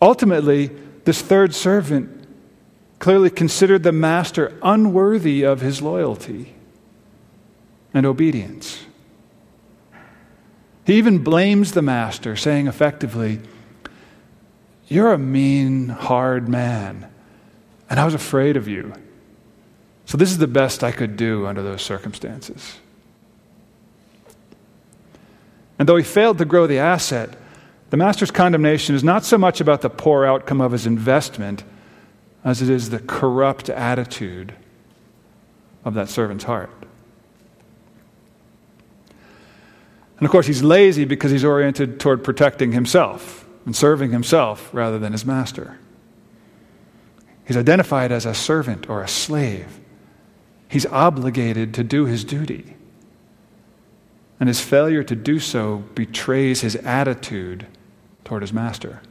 Ultimately, 0.01 0.67
this 1.05 1.21
third 1.21 1.55
servant 1.55 2.20
clearly 3.01 3.31
considered 3.31 3.81
the 3.81 3.91
master 3.91 4.55
unworthy 4.61 5.41
of 5.41 5.59
his 5.59 5.81
loyalty 5.81 6.53
and 7.95 8.05
obedience. 8.05 8.85
He 10.85 10.93
even 10.99 11.23
blames 11.23 11.71
the 11.71 11.81
master, 11.81 12.35
saying 12.35 12.67
effectively, 12.67 13.39
You're 14.87 15.13
a 15.13 15.17
mean, 15.17 15.89
hard 15.89 16.47
man, 16.47 17.09
and 17.89 17.99
I 17.99 18.05
was 18.05 18.13
afraid 18.13 18.55
of 18.55 18.67
you. 18.67 18.93
So, 20.05 20.15
this 20.15 20.29
is 20.29 20.37
the 20.37 20.47
best 20.47 20.83
I 20.83 20.91
could 20.91 21.17
do 21.17 21.47
under 21.47 21.63
those 21.63 21.81
circumstances. 21.81 22.77
And 25.79 25.89
though 25.89 25.97
he 25.97 26.03
failed 26.03 26.37
to 26.37 26.45
grow 26.45 26.67
the 26.67 26.77
asset, 26.77 27.35
the 27.89 27.97
master's 27.97 28.29
condemnation 28.29 28.93
is 28.93 29.03
not 29.03 29.25
so 29.25 29.39
much 29.39 29.59
about 29.59 29.81
the 29.81 29.89
poor 29.89 30.23
outcome 30.23 30.61
of 30.61 30.71
his 30.71 30.85
investment 30.85 31.63
as 32.43 32.61
it 32.61 32.69
is 32.69 32.89
the 32.89 32.99
corrupt 32.99 33.69
attitude 33.69 34.53
of 35.85 35.93
that 35.93 36.09
servant's 36.09 36.43
heart. 36.43 36.71
And 40.17 40.25
of 40.25 40.31
course, 40.31 40.45
he's 40.45 40.61
lazy 40.61 41.05
because 41.05 41.31
he's 41.31 41.43
oriented 41.43 41.99
toward 41.99 42.23
protecting 42.23 42.71
himself 42.73 43.47
and 43.65 43.75
serving 43.75 44.11
himself 44.11 44.69
rather 44.71 44.99
than 44.99 45.13
his 45.13 45.25
master. 45.25 45.79
He's 47.45 47.57
identified 47.57 48.11
as 48.11 48.25
a 48.25 48.33
servant 48.33 48.89
or 48.89 49.01
a 49.01 49.07
slave. 49.07 49.79
He's 50.69 50.85
obligated 50.85 51.73
to 51.73 51.83
do 51.83 52.05
his 52.05 52.23
duty. 52.23 52.75
And 54.39 54.47
his 54.47 54.61
failure 54.61 55.03
to 55.03 55.15
do 55.15 55.39
so 55.39 55.83
betrays 55.95 56.61
his 56.61 56.75
attitude 56.77 57.67
toward 58.23 58.41
his 58.41 58.53
master. 58.53 59.01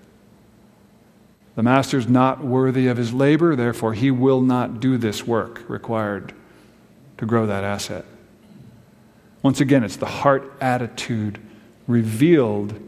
The 1.61 1.64
master 1.64 1.99
is 1.99 2.09
not 2.09 2.42
worthy 2.42 2.87
of 2.87 2.96
his 2.96 3.12
labor, 3.12 3.55
therefore, 3.55 3.92
he 3.92 4.11
will 4.11 4.40
not 4.40 4.81
do 4.81 4.96
this 4.96 5.27
work 5.27 5.62
required 5.68 6.33
to 7.18 7.27
grow 7.27 7.44
that 7.44 7.64
asset. 7.64 8.07
Once 9.42 9.61
again, 9.61 9.85
it's 9.85 9.96
the 9.96 10.07
heart 10.07 10.51
attitude 10.62 11.38
revealed 11.87 12.81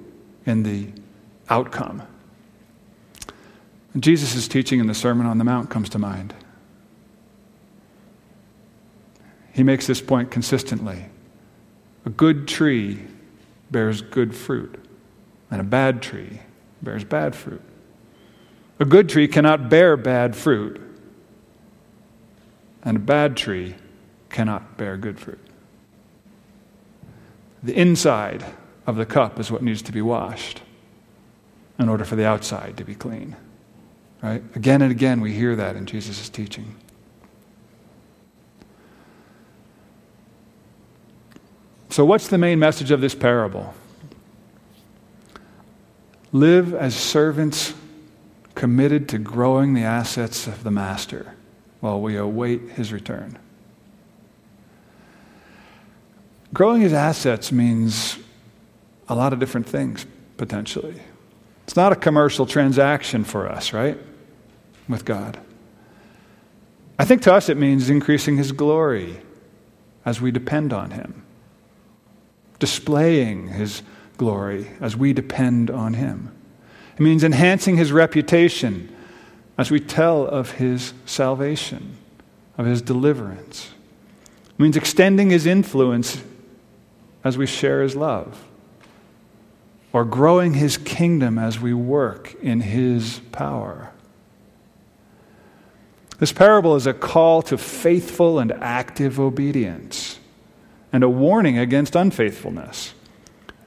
in 0.47 0.63
the 0.63 0.87
outcome. 1.51 2.01
Jesus' 4.01 4.49
teaching 4.49 4.81
in 4.81 4.87
the 4.87 4.95
Sermon 4.95 5.27
on 5.27 5.37
the 5.37 5.45
Mount 5.45 5.69
comes 5.69 5.91
to 5.91 5.99
mind. 5.99 6.33
He 9.53 9.63
makes 9.63 9.87
this 9.87 10.01
point 10.01 10.31
consistently. 10.31 11.05
A 12.07 12.09
good 12.09 12.49
tree 12.49 13.03
bears 13.71 14.01
good 14.01 14.35
fruit, 14.35 14.83
and 15.51 15.61
a 15.61 15.65
bad 15.65 16.01
tree 16.01 16.41
bears 16.81 17.05
bad 17.05 17.37
fruit. 17.37 17.61
A 18.79 18.85
good 18.85 19.09
tree 19.09 19.29
cannot 19.29 19.69
bear 19.69 19.97
bad 19.97 20.35
fruit, 20.35 20.81
and 22.83 22.97
a 22.97 23.01
bad 23.01 23.37
tree 23.37 23.77
cannot 24.29 24.77
bear 24.77 24.97
good 24.97 25.21
fruit. 25.21 25.39
The 27.63 27.79
inside 27.79 28.45
of 28.87 28.97
the 28.97 29.07
cup 29.07 29.39
is 29.39 29.51
what 29.51 29.63
needs 29.63 29.83
to 29.83 29.93
be 29.93 30.03
washed 30.03 30.63
in 31.79 31.89
order 31.89 32.05
for 32.05 32.17
the 32.17 32.27
outside 32.27 32.77
to 32.77 32.85
be 32.85 32.95
clean. 32.95 33.37
Right? 34.23 34.43
Again 34.55 34.83
and 34.83 34.91
again, 34.91 35.21
we 35.21 35.33
hear 35.33 35.55
that 35.57 35.77
in 35.77 35.87
Jesus' 35.87 36.29
teaching. 36.29 36.77
So, 41.91 42.05
what's 42.05 42.29
the 42.29 42.39
main 42.39 42.59
message 42.59 42.91
of 42.91 43.01
this 43.01 43.15
parable? 43.15 43.75
Live 46.33 46.73
as 46.73 46.97
servants 46.97 47.75
committed 48.55 49.09
to 49.11 49.19
growing 49.19 49.75
the 49.75 49.83
assets 49.83 50.47
of 50.47 50.65
the 50.65 50.71
master 50.71 51.35
while 51.81 52.01
we 52.01 52.17
await 52.17 52.71
his 52.71 52.93
return. 52.93 53.38
Growing 56.53 56.83
his 56.83 56.93
assets 56.93 57.51
means 57.51 58.19
a 59.09 59.15
lot 59.15 59.33
of 59.33 59.38
different 59.38 59.67
things, 59.67 60.07
potentially. 60.37 61.01
It's 61.65 61.77
not 61.77 61.93
a 61.93 61.97
commercial 61.97 62.47
transaction 62.47 63.25
for 63.25 63.49
us, 63.49 63.73
right? 63.73 63.99
With 64.88 65.05
God. 65.05 65.38
I 66.99 67.05
think 67.05 67.23
to 67.23 67.35
us 67.35 67.49
it 67.49 67.57
means 67.57 67.88
increasing 67.88 68.37
his 68.37 68.53
glory 68.53 69.21
as 70.05 70.21
we 70.21 70.31
depend 70.31 70.73
on 70.73 70.91
him, 70.91 71.25
displaying 72.59 73.49
his 73.49 73.83
glory 74.19 74.69
as 74.81 74.97
we 74.97 75.12
depend 75.12 75.71
on 75.71 75.95
him. 75.95 76.31
It 77.03 77.11
means 77.11 77.25
enhancing 77.25 77.79
his 77.79 77.91
reputation 77.91 78.88
as 79.59 79.73
we 79.73 79.81
tell 79.81 80.25
of 80.25 80.53
his 80.53 80.95
salvation, 81.05 81.97
of 82.57 82.65
his 82.65 82.81
deliverance. 82.81 83.73
It 84.51 84.62
means 84.62 84.77
extending 84.77 85.31
his 85.31 85.45
influence 85.45 86.23
as 87.25 87.37
we 87.37 87.45
share 87.45 87.83
his 87.83 87.97
love, 87.97 88.45
or 89.93 90.05
growing 90.05 90.55
his 90.55 90.77
kingdom 90.77 91.41
as 91.41 91.59
we 91.59 91.75
work 91.75 92.37
in 92.41 92.61
his 92.61 93.21
power. 93.33 93.91
This 96.21 96.33
parable 96.33 96.77
is 96.77 96.87
a 96.87 96.95
call 96.95 97.43
to 97.43 97.59
faithful 97.59 98.38
and 98.38 98.53
active 98.53 99.19
obedience 99.19 100.21
and 100.93 101.03
a 101.03 101.09
warning 101.09 101.59
against 101.59 101.97
unfaithfulness. 101.97 102.95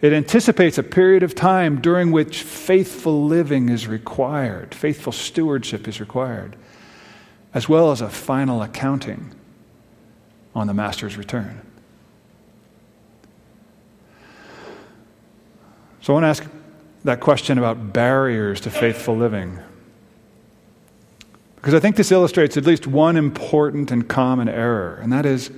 It 0.02 0.14
anticipates 0.14 0.78
a 0.78 0.84
period 0.84 1.24
of 1.24 1.36
time 1.36 1.82
during 1.82 2.12
which 2.12 2.44
faithful 2.44 3.26
living 3.26 3.70
is 3.70 3.88
required, 3.88 4.76
faithful 4.76 5.14
stewardship 5.14 5.88
is 5.88 6.00
required, 6.00 6.56
as 7.54 7.70
well 7.70 7.92
as 7.92 8.02
a 8.02 8.10
final 8.10 8.62
accounting 8.62 9.34
on 10.54 10.68
the 10.68 10.74
master's 10.74 11.18
return. 11.18 11.62
So 16.02 16.14
I 16.14 16.22
want 16.22 16.24
to 16.24 16.28
ask 16.28 16.52
that 17.06 17.20
question 17.20 17.58
about 17.58 17.94
barriers 17.94 18.62
to 18.62 18.70
faithful 18.70 19.16
living. 19.16 19.60
Because 21.56 21.74
I 21.74 21.80
think 21.80 21.96
this 21.96 22.12
illustrates 22.12 22.58
at 22.58 22.66
least 22.66 22.86
one 22.86 23.18
important 23.18 23.90
and 23.90 24.08
common 24.08 24.48
error, 24.48 25.00
and 25.02 25.12
that 25.12 25.26
is 25.26 25.50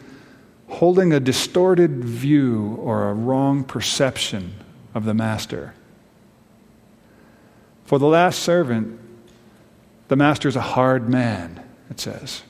holding 0.68 1.14
a 1.14 1.20
distorted 1.20 2.04
view 2.04 2.78
or 2.82 3.10
a 3.10 3.14
wrong 3.14 3.64
perception 3.64 4.54
of 4.94 5.06
the 5.06 5.14
master. 5.14 5.74
For 7.86 7.98
the 8.00 8.08
last 8.08 8.40
servant, 8.40 9.00
the 10.10 10.16
master 10.16 10.48
is 10.48 10.56
a 10.56 10.62
hard 10.62 11.10
man, 11.10 11.64
it 11.90 12.00
says. 12.00 12.44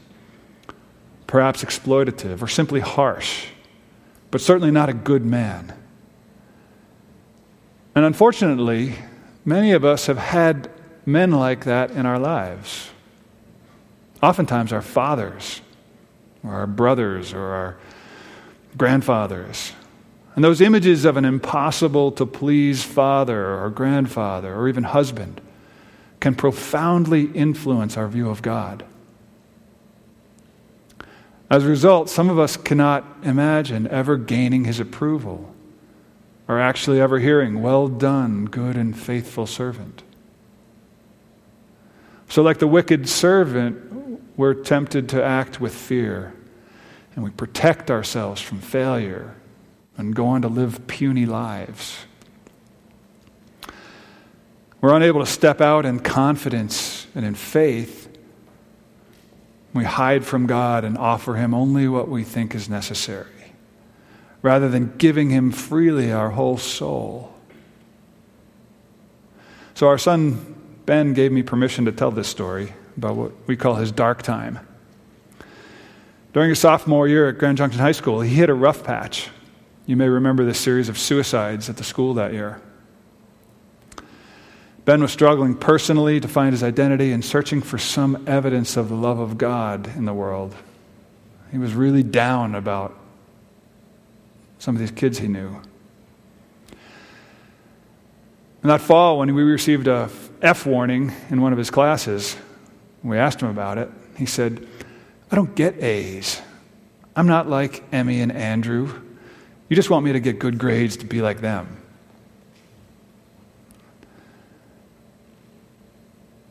Perhaps 1.27 1.63
exploitative 1.63 2.41
or 2.41 2.47
simply 2.47 2.79
harsh, 2.79 3.47
but 4.31 4.41
certainly 4.41 4.71
not 4.71 4.89
a 4.89 4.93
good 4.93 5.25
man. 5.25 5.73
And 7.93 8.05
unfortunately, 8.05 8.95
many 9.45 9.71
of 9.71 9.83
us 9.83 10.07
have 10.07 10.17
had 10.17 10.69
men 11.05 11.31
like 11.31 11.65
that 11.65 11.91
in 11.91 12.05
our 12.05 12.19
lives. 12.19 12.89
Oftentimes, 14.21 14.73
our 14.73 14.81
fathers, 14.81 15.61
or 16.43 16.53
our 16.53 16.67
brothers, 16.67 17.33
or 17.33 17.41
our 17.41 17.77
grandfathers. 18.77 19.73
And 20.35 20.43
those 20.43 20.61
images 20.61 21.03
of 21.03 21.17
an 21.17 21.25
impossible 21.25 22.11
to 22.13 22.25
please 22.25 22.83
father 22.83 23.59
or 23.59 23.69
grandfather 23.71 24.53
or 24.53 24.69
even 24.69 24.83
husband 24.83 25.41
can 26.19 26.35
profoundly 26.35 27.23
influence 27.23 27.97
our 27.97 28.07
view 28.07 28.29
of 28.29 28.41
God. 28.41 28.85
As 31.49 31.63
a 31.63 31.67
result, 31.67 32.09
some 32.09 32.29
of 32.29 32.37
us 32.37 32.55
cannot 32.55 33.03
imagine 33.23 33.87
ever 33.87 34.17
gaining 34.17 34.65
his 34.65 34.79
approval 34.79 35.53
or 36.47 36.59
actually 36.59 37.01
ever 37.01 37.19
hearing, 37.19 37.61
Well 37.61 37.87
done, 37.87 38.45
good 38.45 38.75
and 38.75 38.97
faithful 38.97 39.47
servant. 39.47 40.03
So, 42.29 42.41
like 42.41 42.59
the 42.59 42.67
wicked 42.67 43.07
servant, 43.09 44.27
we're 44.37 44.53
tempted 44.53 45.09
to 45.09 45.23
act 45.23 45.59
with 45.59 45.73
fear 45.73 46.33
and 47.17 47.23
we 47.23 47.31
protect 47.31 47.89
ourselves 47.89 48.39
from 48.39 48.59
failure 48.59 49.33
and 49.97 50.15
go 50.15 50.27
on 50.27 50.43
to 50.43 50.47
live 50.47 50.85
puny 50.85 51.25
lives. 51.25 52.05
We're 54.79 54.95
unable 54.95 55.21
to 55.21 55.25
step 55.25 55.59
out 55.59 55.83
in 55.83 55.99
confidence 55.99 57.07
and 57.15 57.25
in 57.25 57.33
faith. 57.33 58.07
We 59.73 59.83
hide 59.83 60.25
from 60.25 60.45
God 60.45 60.85
and 60.85 60.95
offer 60.95 61.33
Him 61.33 61.55
only 61.55 61.87
what 61.87 62.07
we 62.07 62.23
think 62.23 62.53
is 62.53 62.69
necessary, 62.69 63.55
rather 64.43 64.69
than 64.69 64.95
giving 64.97 65.31
Him 65.31 65.51
freely 65.51 66.11
our 66.11 66.29
whole 66.29 66.59
soul. 66.59 67.33
So, 69.73 69.87
our 69.87 69.97
son 69.97 70.53
Ben 70.85 71.13
gave 71.13 71.31
me 71.31 71.41
permission 71.41 71.85
to 71.85 71.91
tell 71.91 72.11
this 72.11 72.27
story 72.27 72.75
about 72.95 73.15
what 73.15 73.31
we 73.47 73.57
call 73.57 73.73
his 73.73 73.91
dark 73.91 74.21
time. 74.21 74.66
During 76.33 76.49
his 76.49 76.59
sophomore 76.59 77.07
year 77.07 77.29
at 77.29 77.37
Grand 77.37 77.57
Junction 77.57 77.81
High 77.81 77.93
School, 77.93 78.21
he 78.21 78.35
hit 78.35 78.49
a 78.49 78.53
rough 78.53 78.83
patch. 78.83 79.29
You 79.85 79.95
may 79.95 80.09
remember 80.09 80.43
the 80.43 80.53
series 80.53 80.89
of 80.89 80.97
suicides 80.97 81.69
at 81.69 81.77
the 81.77 81.83
school 81.83 82.13
that 82.15 82.33
year. 82.33 82.61
Ben 84.85 85.01
was 85.01 85.11
struggling 85.11 85.55
personally 85.55 86.19
to 86.19 86.27
find 86.27 86.53
his 86.53 86.63
identity 86.63 87.11
and 87.11 87.23
searching 87.23 87.61
for 87.61 87.77
some 87.77 88.23
evidence 88.27 88.77
of 88.77 88.89
the 88.89 88.95
love 88.95 89.19
of 89.19 89.37
God 89.37 89.87
in 89.97 90.05
the 90.05 90.13
world. 90.13 90.55
He 91.51 91.57
was 91.57 91.73
really 91.73 92.03
down 92.03 92.55
about 92.55 92.97
some 94.59 94.75
of 94.75 94.79
these 94.79 94.91
kids 94.91 95.19
he 95.19 95.27
knew. 95.27 95.61
And 98.61 98.71
that 98.71 98.81
fall, 98.81 99.19
when 99.19 99.33
we 99.33 99.43
received 99.43 99.87
a 99.87 100.09
F 100.41 100.65
warning 100.65 101.13
in 101.29 101.41
one 101.41 101.51
of 101.51 101.57
his 101.57 101.69
classes, 101.69 102.35
we 103.03 103.17
asked 103.17 103.41
him 103.41 103.49
about 103.49 103.77
it. 103.77 103.89
He 104.17 104.25
said, 104.25 104.67
I 105.31 105.35
don't 105.35 105.55
get 105.55 105.81
A's. 105.83 106.41
I'm 107.15 107.27
not 107.27 107.49
like 107.49 107.83
Emmy 107.91 108.21
and 108.21 108.31
Andrew. 108.31 109.01
You 109.69 109.75
just 109.75 109.89
want 109.89 110.05
me 110.05 110.13
to 110.13 110.19
get 110.19 110.39
good 110.39 110.57
grades 110.57 110.97
to 110.97 111.05
be 111.05 111.21
like 111.21 111.41
them. 111.41 111.81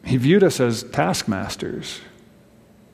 He 0.05 0.19
viewed 0.19 0.45
us 0.45 0.61
as 0.61 0.83
taskmasters, 0.85 2.01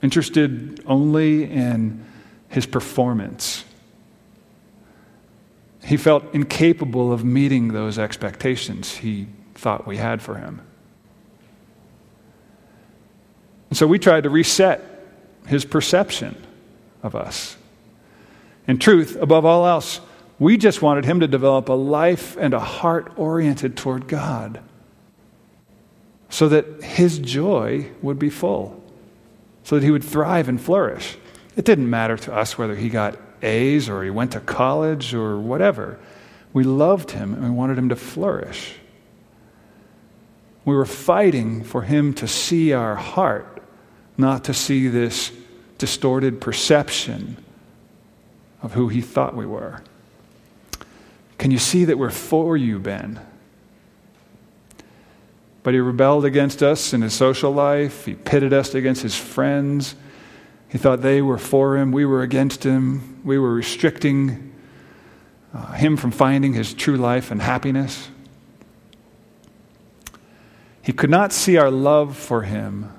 interested 0.03 0.83
only 0.87 1.45
in 1.45 2.05
his 2.49 2.65
performance. 2.65 3.65
He 5.85 5.97
felt 5.97 6.25
incapable 6.33 7.13
of 7.13 7.25
meeting 7.25 7.69
those 7.69 7.99
expectations 7.99 8.97
he 8.97 9.27
thought 9.55 9.87
we 9.87 9.97
had 9.97 10.23
for 10.23 10.37
him. 10.37 10.63
And 13.69 13.77
so 13.77 13.87
we 13.87 13.99
tried 13.99 14.23
to 14.23 14.31
reset 14.31 14.92
his 15.47 15.65
perception 15.65 16.37
of 17.03 17.15
us. 17.15 17.57
In 18.67 18.79
truth, 18.79 19.17
above 19.21 19.45
all 19.45 19.67
else, 19.67 20.01
we 20.39 20.57
just 20.57 20.83
wanted 20.83 21.05
him 21.05 21.21
to 21.21 21.29
develop 21.29 21.69
a 21.69 21.73
life 21.73 22.37
and 22.37 22.55
a 22.55 22.61
heart 22.61 23.13
oriented 23.17 23.77
toward 23.77 24.09
God 24.09 24.61
so 26.33 26.49
that 26.49 26.83
his 26.83 27.19
joy 27.19 27.91
would 28.01 28.19
be 28.19 28.31
full, 28.31 28.83
so 29.65 29.77
that 29.77 29.85
he 29.85 29.91
would 29.91 30.03
thrive 30.03 30.49
and 30.49 30.61
flourish. 30.61 31.17
It 31.57 31.67
didn't 31.67 31.91
matter 31.91 32.17
to 32.17 32.33
us 32.33 32.57
whether 32.57 32.75
he 32.75 32.89
got 32.89 33.19
A's 33.43 33.89
or 33.89 34.03
he 34.03 34.11
went 34.11 34.33
to 34.33 34.41
college 34.41 35.13
or 35.13 35.39
whatever. 35.39 35.99
We 36.55 36.65
loved 36.65 37.11
him 37.11 37.35
and 37.35 37.45
we 37.45 37.51
wanted 37.51 37.77
him 37.77 37.91
to 37.91 37.97
flourish. 37.97 38.75
We 40.65 40.75
were 40.75 40.87
fighting 40.87 41.65
for 41.65 41.83
him 41.83 42.15
to 42.15 42.27
see 42.27 42.73
our 42.73 42.95
heart, 42.95 43.52
not 44.17 44.45
to 44.45 44.55
see 44.55 44.89
this 44.89 45.33
distorted 45.79 46.41
perception 46.41 47.37
of 48.63 48.75
who 48.75 48.89
he 48.89 49.01
thought 49.01 49.35
we 49.35 49.47
were. 49.47 49.83
Can 51.39 51.51
you 51.51 51.59
see 51.59 51.85
that 51.87 51.99
we're 51.99 52.11
for 52.11 52.57
you, 52.57 52.79
Ben? 52.79 53.21
But 55.63 55.75
he 55.75 55.81
rebelled 55.81 56.25
against 56.25 56.63
us 56.63 56.93
in 56.93 57.03
his 57.03 57.15
social 57.15 57.53
life. 57.53 58.05
He 58.05 58.15
pitted 58.15 58.53
us 58.53 58.75
against 58.75 59.03
his 59.03 59.17
friends. 59.17 59.95
He 60.69 60.79
thought 60.79 61.03
they 61.03 61.21
were 61.21 61.39
for 61.39 61.77
him. 61.77 61.93
We 61.93 62.05
were 62.05 62.23
against 62.23 62.65
him. 62.65 63.21
We 63.25 63.39
were 63.39 63.55
restricting 63.55 64.53
uh, 65.55 65.73
him 65.73 65.97
from 65.97 66.11
finding 66.11 66.55
his 66.55 66.73
true 66.75 66.97
life 66.97 67.31
and 67.31 67.43
happiness. 67.43 68.09
He 70.83 70.93
could 70.93 71.11
not 71.11 71.33
see 71.33 71.57
our 71.57 71.71
love 71.71 72.17
for 72.17 72.43
him 72.43 72.93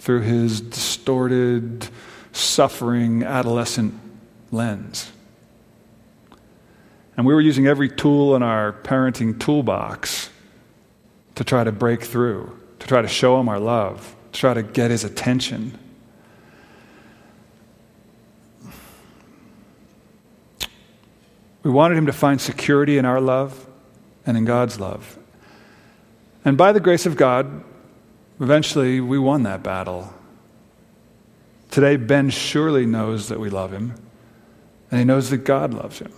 through 0.00 0.22
his 0.22 0.62
distorted, 0.62 1.86
suffering 2.32 3.22
adolescent 3.22 3.94
lens. 4.50 5.12
And 7.16 7.26
we 7.26 7.34
were 7.34 7.40
using 7.40 7.66
every 7.66 7.90
tool 7.90 8.34
in 8.34 8.42
our 8.42 8.72
parenting 8.72 9.38
toolbox 9.38 10.30
to 11.34 11.44
try 11.44 11.64
to 11.64 11.70
break 11.70 12.02
through, 12.02 12.58
to 12.78 12.86
try 12.86 13.02
to 13.02 13.08
show 13.08 13.38
him 13.38 13.48
our 13.50 13.60
love, 13.60 14.16
to 14.32 14.40
try 14.40 14.54
to 14.54 14.62
get 14.62 14.90
his 14.90 15.04
attention. 15.04 15.78
We 21.62 21.70
wanted 21.70 21.98
him 21.98 22.06
to 22.06 22.12
find 22.14 22.40
security 22.40 22.96
in 22.96 23.04
our 23.04 23.20
love 23.20 23.66
and 24.24 24.38
in 24.38 24.46
God's 24.46 24.80
love. 24.80 25.18
And 26.42 26.56
by 26.56 26.72
the 26.72 26.80
grace 26.80 27.04
of 27.04 27.18
God, 27.18 27.64
Eventually, 28.40 29.00
we 29.00 29.18
won 29.18 29.42
that 29.42 29.62
battle. 29.62 30.14
Today, 31.70 31.96
Ben 31.96 32.30
surely 32.30 32.86
knows 32.86 33.28
that 33.28 33.38
we 33.38 33.50
love 33.50 33.70
him, 33.70 33.94
and 34.90 34.98
he 34.98 35.04
knows 35.04 35.28
that 35.28 35.44
God 35.44 35.74
loves 35.74 35.98
him. 35.98 36.12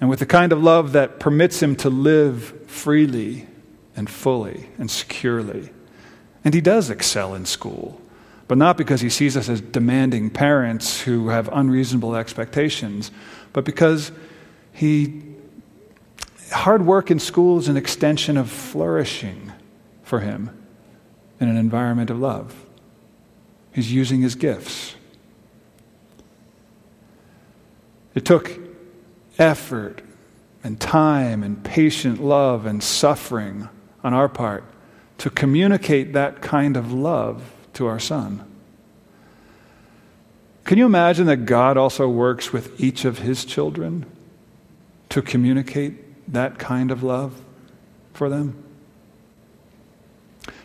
And 0.00 0.10
with 0.10 0.18
the 0.18 0.26
kind 0.26 0.52
of 0.52 0.62
love 0.62 0.92
that 0.92 1.20
permits 1.20 1.62
him 1.62 1.76
to 1.76 1.88
live 1.90 2.54
freely 2.66 3.46
and 3.96 4.10
fully 4.10 4.68
and 4.78 4.90
securely. 4.90 5.70
And 6.44 6.54
he 6.54 6.60
does 6.60 6.90
excel 6.90 7.34
in 7.34 7.46
school, 7.46 8.00
but 8.48 8.58
not 8.58 8.76
because 8.76 9.00
he 9.00 9.10
sees 9.10 9.36
us 9.36 9.48
as 9.48 9.60
demanding 9.60 10.30
parents 10.30 11.00
who 11.00 11.28
have 11.28 11.48
unreasonable 11.52 12.16
expectations, 12.16 13.10
but 13.52 13.64
because 13.64 14.10
he 14.72 15.22
hard 16.50 16.84
work 16.84 17.10
in 17.10 17.18
school 17.18 17.58
is 17.58 17.68
an 17.68 17.76
extension 17.76 18.36
of 18.36 18.50
flourishing 18.50 19.52
for 20.08 20.20
him 20.20 20.50
in 21.38 21.48
an 21.48 21.56
environment 21.56 22.10
of 22.10 22.18
love. 22.18 22.64
He's 23.72 23.92
using 23.92 24.22
his 24.22 24.34
gifts. 24.34 24.94
It 28.14 28.24
took 28.24 28.58
effort 29.38 30.02
and 30.64 30.80
time 30.80 31.42
and 31.42 31.62
patient 31.62 32.22
love 32.22 32.66
and 32.66 32.82
suffering 32.82 33.68
on 34.02 34.14
our 34.14 34.28
part 34.28 34.64
to 35.18 35.30
communicate 35.30 36.14
that 36.14 36.40
kind 36.40 36.76
of 36.76 36.92
love 36.92 37.52
to 37.74 37.86
our 37.86 38.00
son. 38.00 38.44
Can 40.64 40.78
you 40.78 40.86
imagine 40.86 41.26
that 41.26 41.44
God 41.46 41.76
also 41.76 42.08
works 42.08 42.52
with 42.52 42.80
each 42.80 43.04
of 43.04 43.18
his 43.18 43.44
children 43.44 44.06
to 45.10 45.22
communicate 45.22 46.32
that 46.32 46.58
kind 46.58 46.90
of 46.90 47.02
love 47.02 47.40
for 48.12 48.28
them? 48.28 48.67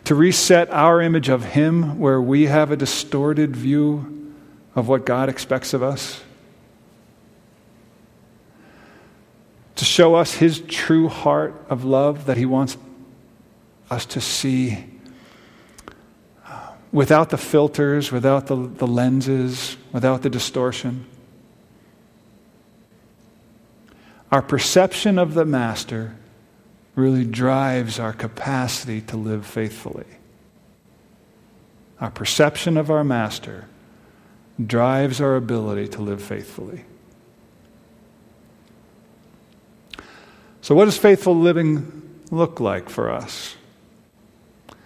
To 0.04 0.14
reset 0.14 0.70
our 0.70 1.00
image 1.00 1.30
of 1.30 1.44
him 1.44 1.98
where 1.98 2.20
we 2.20 2.44
have 2.46 2.70
a 2.70 2.76
distorted 2.76 3.56
view 3.56 4.32
of 4.74 4.86
what 4.86 5.06
God 5.06 5.30
expects 5.30 5.72
of 5.72 5.82
us? 5.82 6.22
To 9.76 9.84
show 9.84 10.14
us 10.14 10.34
his 10.34 10.60
true 10.60 11.08
heart 11.08 11.54
of 11.70 11.84
love 11.84 12.26
that 12.26 12.36
he 12.36 12.44
wants 12.44 12.76
us 13.90 14.04
to 14.06 14.20
see 14.20 14.84
uh, 16.46 16.72
without 16.92 17.30
the 17.30 17.38
filters, 17.38 18.12
without 18.12 18.46
the, 18.46 18.56
the 18.56 18.86
lenses, 18.86 19.76
without 19.92 20.22
the 20.22 20.30
distortion. 20.30 21.06
Our 24.30 24.42
perception 24.42 25.18
of 25.18 25.34
the 25.34 25.44
Master 25.44 26.16
really 26.94 27.24
drives 27.24 27.98
our 27.98 28.12
capacity 28.12 29.00
to 29.00 29.16
live 29.16 29.44
faithfully. 29.44 30.06
Our 32.00 32.10
perception 32.10 32.76
of 32.76 32.90
our 32.90 33.04
Master 33.04 33.66
drives 34.64 35.20
our 35.20 35.36
ability 35.36 35.88
to 35.88 36.02
live 36.02 36.22
faithfully. 36.22 36.84
So, 40.60 40.74
what 40.74 40.86
does 40.86 40.96
faithful 40.96 41.36
living 41.36 42.20
look 42.30 42.60
like 42.60 42.88
for 42.88 43.10
us? 43.10 43.56
Well, 44.68 44.78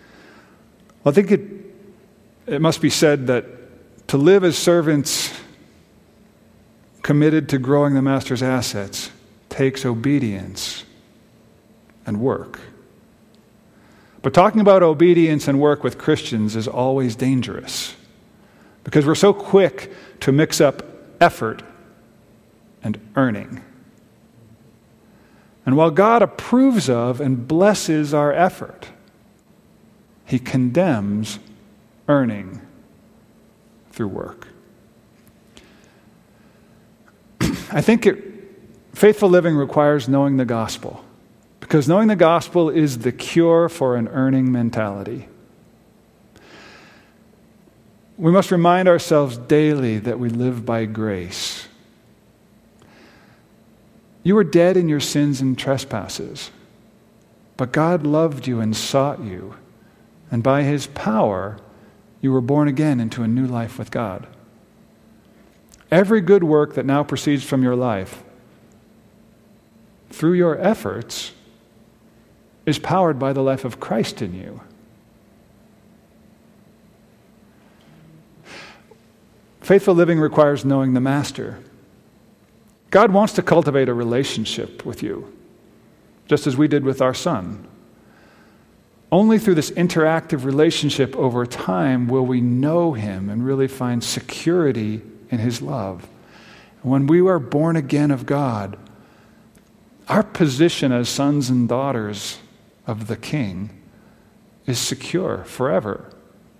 I 1.06 1.10
think 1.12 1.30
it, 1.30 1.40
it 2.46 2.60
must 2.60 2.80
be 2.80 2.90
said 2.90 3.26
that 3.28 3.44
to 4.08 4.16
live 4.16 4.42
as 4.42 4.56
servants 4.56 5.32
committed 7.02 7.48
to 7.50 7.58
growing 7.58 7.94
the 7.94 8.02
master's 8.02 8.42
assets 8.42 9.10
takes 9.48 9.84
obedience 9.84 10.84
and 12.08 12.20
work. 12.20 12.58
But 14.22 14.34
talking 14.34 14.60
about 14.60 14.82
obedience 14.82 15.46
and 15.46 15.60
work 15.60 15.84
with 15.84 15.98
Christians 15.98 16.56
is 16.56 16.66
always 16.66 17.14
dangerous 17.14 17.94
because 18.82 19.06
we're 19.06 19.14
so 19.14 19.32
quick 19.32 19.92
to 20.20 20.32
mix 20.32 20.60
up 20.60 20.82
effort 21.20 21.62
and 22.82 22.98
earning. 23.14 23.62
And 25.66 25.76
while 25.76 25.90
God 25.90 26.22
approves 26.22 26.88
of 26.88 27.20
and 27.20 27.46
blesses 27.46 28.14
our 28.14 28.32
effort, 28.32 28.88
He 30.24 30.38
condemns 30.38 31.38
earning 32.08 32.62
through 33.92 34.08
work. 34.08 34.48
I 37.70 37.82
think 37.82 38.06
it, 38.06 38.24
faithful 38.94 39.28
living 39.28 39.54
requires 39.54 40.08
knowing 40.08 40.38
the 40.38 40.46
gospel, 40.46 41.04
because 41.68 41.86
knowing 41.86 42.08
the 42.08 42.16
gospel 42.16 42.70
is 42.70 43.00
the 43.00 43.12
cure 43.12 43.68
for 43.68 43.94
an 43.94 44.08
earning 44.08 44.50
mentality. 44.50 45.28
We 48.16 48.32
must 48.32 48.50
remind 48.50 48.88
ourselves 48.88 49.36
daily 49.36 49.98
that 49.98 50.18
we 50.18 50.30
live 50.30 50.64
by 50.64 50.86
grace 50.86 51.68
you 54.22 54.34
were 54.34 54.44
dead 54.44 54.76
in 54.76 54.90
your 54.90 55.00
sins 55.00 55.40
and 55.40 55.58
trespasses, 55.58 56.50
but 57.56 57.72
God 57.72 58.06
loved 58.06 58.46
you 58.46 58.60
and 58.60 58.76
sought 58.76 59.22
you, 59.22 59.54
and 60.30 60.42
by 60.42 60.64
his 60.64 60.86
power, 60.88 61.58
you 62.20 62.30
were 62.30 62.42
born 62.42 62.68
again 62.68 63.00
into 63.00 63.22
a 63.22 63.28
new 63.28 63.46
life 63.46 63.78
with 63.78 63.90
God. 63.90 64.26
Every 65.90 66.20
good 66.20 66.44
work 66.44 66.74
that 66.74 66.84
now 66.84 67.04
proceeds 67.04 67.42
from 67.42 67.62
your 67.62 67.74
life, 67.74 68.22
through 70.10 70.34
your 70.34 70.58
efforts, 70.58 71.32
is 72.68 72.78
powered 72.78 73.18
by 73.18 73.32
the 73.32 73.42
life 73.42 73.64
of 73.64 73.80
Christ 73.80 74.22
in 74.22 74.34
you. 74.34 74.60
Faithful 79.60 79.94
living 79.94 80.18
requires 80.18 80.64
knowing 80.64 80.94
the 80.94 81.00
Master. 81.00 81.58
God 82.90 83.12
wants 83.12 83.34
to 83.34 83.42
cultivate 83.42 83.88
a 83.88 83.94
relationship 83.94 84.86
with 84.86 85.02
you, 85.02 85.30
just 86.26 86.46
as 86.46 86.56
we 86.56 86.68
did 86.68 86.84
with 86.84 87.02
our 87.02 87.12
son. 87.12 87.66
Only 89.10 89.38
through 89.38 89.56
this 89.56 89.70
interactive 89.70 90.44
relationship 90.44 91.16
over 91.16 91.44
time 91.46 92.08
will 92.08 92.24
we 92.24 92.40
know 92.40 92.92
him 92.92 93.28
and 93.28 93.44
really 93.44 93.68
find 93.68 94.02
security 94.02 95.02
in 95.30 95.38
his 95.38 95.60
love. 95.62 96.06
When 96.82 97.06
we 97.06 97.20
are 97.26 97.38
born 97.38 97.76
again 97.76 98.10
of 98.10 98.26
God, 98.26 98.78
our 100.08 100.22
position 100.22 100.92
as 100.92 101.08
sons 101.08 101.50
and 101.50 101.68
daughters 101.68 102.38
of 102.88 103.06
the 103.06 103.16
King 103.16 103.70
is 104.66 104.78
secure 104.78 105.44
forever. 105.44 106.10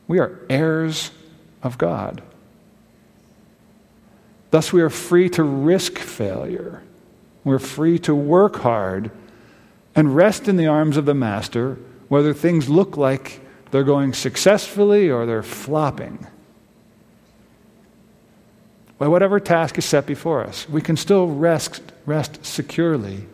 We 0.06 0.20
are 0.20 0.38
heirs 0.48 1.10
of 1.62 1.78
God. 1.78 2.22
Thus, 4.50 4.72
we 4.72 4.82
are 4.82 4.90
free 4.90 5.28
to 5.30 5.42
risk 5.42 5.98
failure. 5.98 6.82
We're 7.44 7.58
free 7.58 7.98
to 8.00 8.14
work 8.14 8.56
hard 8.56 9.10
and 9.96 10.14
rest 10.14 10.48
in 10.48 10.56
the 10.56 10.66
arms 10.66 10.96
of 10.96 11.06
the 11.06 11.14
Master, 11.14 11.78
whether 12.08 12.32
things 12.32 12.68
look 12.68 12.96
like 12.96 13.40
they're 13.70 13.82
going 13.82 14.12
successfully 14.12 15.10
or 15.10 15.26
they're 15.26 15.42
flopping. 15.42 16.26
By 18.98 19.08
whatever 19.08 19.38
task 19.40 19.78
is 19.78 19.84
set 19.84 20.06
before 20.06 20.44
us, 20.44 20.68
we 20.68 20.80
can 20.80 20.96
still 20.96 21.26
rest, 21.28 21.82
rest 22.06 22.44
securely 22.44 23.26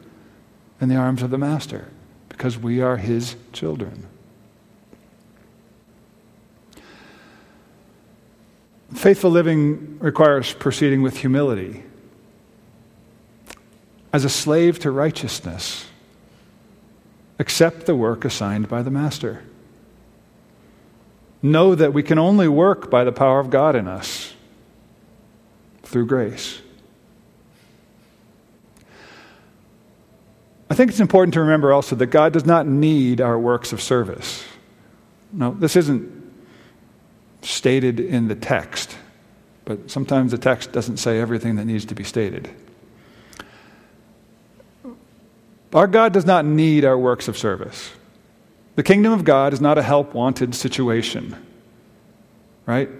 in 0.81 0.89
the 0.89 0.97
arms 0.97 1.23
of 1.23 1.31
the 1.31 1.39
Master 1.39 1.89
because 2.35 2.59
we 2.59 2.81
are 2.81 2.97
His 2.97 3.37
children. 3.53 4.09
Faithful 8.93 9.31
living 9.31 10.01
requires 10.01 10.53
proceeding 10.53 11.01
with 11.01 11.19
humility. 11.19 11.85
As 14.13 14.25
a 14.25 14.29
slave 14.29 14.81
to 14.81 14.91
righteousness, 14.91 15.87
accept 17.39 17.87
the 17.87 17.95
work 17.95 18.25
assigned 18.25 18.69
by 18.69 18.83
the 18.83 18.91
Master. 18.91 19.45
Know 21.41 21.77
that 21.77 21.93
we 21.93 22.03
can 22.03 22.19
only 22.19 22.49
work 22.49 22.91
by 22.91 23.05
the 23.05 23.13
power 23.13 23.39
of 23.39 23.49
God 23.49 23.77
in 23.77 23.87
us 23.87 24.33
through 25.85 26.07
grace. 26.07 26.61
I 30.75 30.77
think 30.77 30.91
it's 30.91 30.99
important 30.99 31.35
to 31.35 31.41
remember 31.41 31.73
also 31.73 31.95
that 31.95 32.07
God 32.07 32.33
does 32.33 32.47
not 32.47 32.67
need 32.67 33.21
our 33.21 33.39
works 33.39 33.73
of 33.73 33.81
service. 33.81 34.45
No, 35.33 35.53
this 35.53 35.77
isn't 35.77 36.11
stated 37.43 38.01
in 38.01 38.27
the 38.27 38.35
text, 38.35 38.97
but 39.67 39.89
sometimes 39.89 40.33
the 40.33 40.37
text 40.37 40.73
doesn't 40.73 40.97
say 40.97 41.21
everything 41.21 41.55
that 41.55 41.65
needs 41.65 41.85
to 41.85 41.95
be 41.95 42.03
stated. 42.03 42.51
Our 45.73 45.87
God 45.87 46.13
does 46.13 46.27
not 46.27 46.45
need 46.45 46.85
our 46.85 46.99
works 46.99 47.29
of 47.29 47.39
service. 47.39 47.93
The 48.75 48.83
kingdom 48.83 49.13
of 49.13 49.23
God 49.23 49.53
is 49.53 49.61
not 49.61 49.79
a 49.79 49.83
help 49.83 50.13
wanted 50.13 50.57
situation, 50.57 51.37
right? 52.67 52.91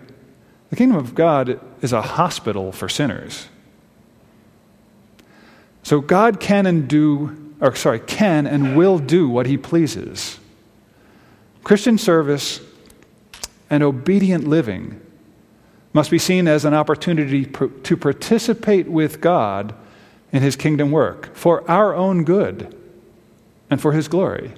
The 0.71 0.77
kingdom 0.77 0.97
of 0.97 1.17
God 1.17 1.59
is 1.83 1.93
a 1.93 2.03
hospital 2.03 2.71
for 2.71 2.89
sinners. 2.89 3.49
So 5.83 6.01
God 6.01 6.39
can 6.39 6.67
and 6.67 6.87
do, 6.87 7.41
or 7.61 7.75
sorry, 7.75 8.01
can 8.01 8.47
and 8.47 8.77
will 8.77 8.99
do 8.99 9.29
what 9.29 9.47
he 9.47 9.57
pleases. 9.57 10.39
Christian 11.63 11.99
service 11.99 12.61
and 13.71 13.83
obedient 13.83 14.47
living 14.47 15.01
must 15.93 16.11
be 16.11 16.19
seen 16.19 16.49
as 16.49 16.65
an 16.65 16.75
opportunity 16.75 17.47
to 17.47 17.97
participate 17.97 18.89
with 18.89 19.21
God 19.21 19.75
in 20.33 20.43
his 20.43 20.57
kingdom 20.57 20.91
work 20.91 21.35
for 21.35 21.69
our 21.71 21.95
own 21.95 22.25
good 22.25 22.77
and 23.71 23.81
for 23.81 23.93
his 23.93 24.09
glory. 24.09 24.53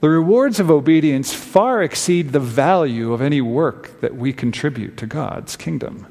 The 0.00 0.08
rewards 0.08 0.60
of 0.60 0.70
obedience 0.70 1.34
far 1.34 1.82
exceed 1.82 2.32
the 2.32 2.40
value 2.40 3.12
of 3.12 3.20
any 3.20 3.40
work 3.40 4.00
that 4.00 4.14
we 4.14 4.32
contribute 4.32 4.96
to 4.98 5.06
God's 5.06 5.56
kingdom. 5.56 6.06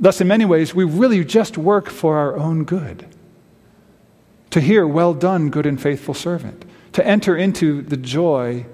Thus, 0.00 0.20
in 0.20 0.28
many 0.28 0.44
ways, 0.44 0.74
we 0.74 0.84
really 0.84 1.24
just 1.24 1.58
work 1.58 1.88
for 1.88 2.16
our 2.18 2.36
own 2.36 2.64
good. 2.64 3.06
To 4.50 4.60
hear, 4.60 4.86
well 4.86 5.12
done, 5.12 5.50
good 5.50 5.66
and 5.66 5.80
faithful 5.80 6.14
servant. 6.14 6.64
To 6.92 7.06
enter 7.06 7.36
into 7.36 7.82
the 7.82 7.96
joy 7.96 8.66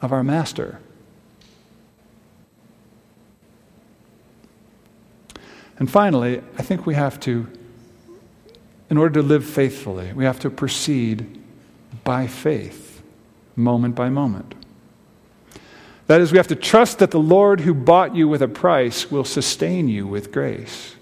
of 0.00 0.12
our 0.12 0.22
master. 0.22 0.80
And 5.78 5.90
finally, 5.90 6.42
I 6.58 6.62
think 6.62 6.86
we 6.86 6.94
have 6.94 7.20
to, 7.20 7.46
in 8.90 8.96
order 8.96 9.20
to 9.20 9.22
live 9.22 9.44
faithfully, 9.44 10.12
we 10.12 10.24
have 10.24 10.40
to 10.40 10.50
proceed 10.50 11.40
by 12.04 12.26
faith, 12.26 13.02
moment 13.54 13.94
by 13.94 14.10
moment. 14.10 14.54
That 16.08 16.22
is, 16.22 16.32
we 16.32 16.38
have 16.38 16.48
to 16.48 16.56
trust 16.56 16.98
that 16.98 17.10
the 17.10 17.20
Lord 17.20 17.60
who 17.60 17.74
bought 17.74 18.16
you 18.16 18.28
with 18.28 18.40
a 18.40 18.48
price 18.48 19.10
will 19.10 19.24
sustain 19.24 19.88
you 19.88 20.06
with 20.06 20.32
grace 20.32 20.96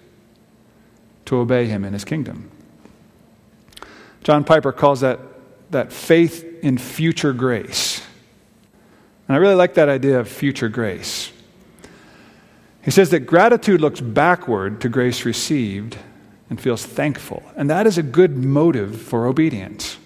to 1.27 1.37
obey 1.37 1.67
him 1.67 1.85
in 1.85 1.93
his 1.93 2.05
kingdom. 2.05 2.51
John 4.25 4.43
Piper 4.43 4.73
calls 4.73 5.01
that, 5.01 5.21
that 5.71 5.93
faith 5.93 6.45
in 6.61 6.77
future 6.77 7.33
grace. 7.33 8.03
And 9.29 9.37
I 9.37 9.39
really 9.39 9.55
like 9.55 9.75
that 9.75 9.89
idea 9.89 10.19
of 10.19 10.29
future 10.29 10.69
grace. 10.69 11.31
He 12.83 12.91
says 12.91 13.11
that 13.11 13.21
gratitude 13.21 13.81
looks 13.81 14.01
backward 14.01 14.81
to 14.81 14.89
grace 14.89 15.25
received 15.25 15.99
and 16.51 16.61
feels 16.61 16.85
thankful. 16.85 17.45
And 17.57 17.71
that 17.71 17.87
is 17.87 17.97
a 17.97 18.03
good 18.03 18.37
motive 18.37 19.01
for 19.01 19.27
obedience. 19.27 19.99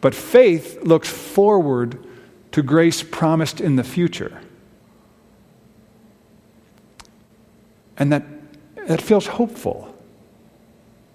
But 0.00 0.14
faith 0.14 0.82
looks 0.82 1.10
forward 1.10 2.07
to 2.52 2.62
grace 2.62 3.02
promised 3.02 3.60
in 3.60 3.76
the 3.76 3.84
future. 3.84 4.40
And 7.96 8.12
that, 8.12 8.24
that 8.86 9.02
feels 9.02 9.26
hopeful, 9.26 9.94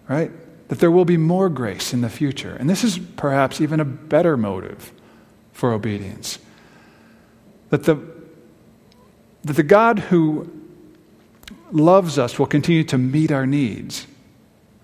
right? 0.07 0.31
That 0.67 0.79
there 0.79 0.91
will 0.91 1.05
be 1.05 1.17
more 1.17 1.49
grace 1.49 1.93
in 1.93 2.01
the 2.01 2.09
future. 2.09 2.55
And 2.55 2.69
this 2.69 2.83
is 2.83 2.99
perhaps 2.99 3.61
even 3.61 3.79
a 3.79 3.85
better 3.85 4.37
motive 4.37 4.91
for 5.53 5.71
obedience. 5.71 6.39
That 7.69 7.85
the, 7.85 7.99
that 9.43 9.53
the 9.53 9.63
God 9.63 9.99
who 9.99 10.51
loves 11.71 12.19
us 12.19 12.37
will 12.37 12.45
continue 12.45 12.83
to 12.83 12.97
meet 12.97 13.31
our 13.31 13.47
needs 13.47 14.05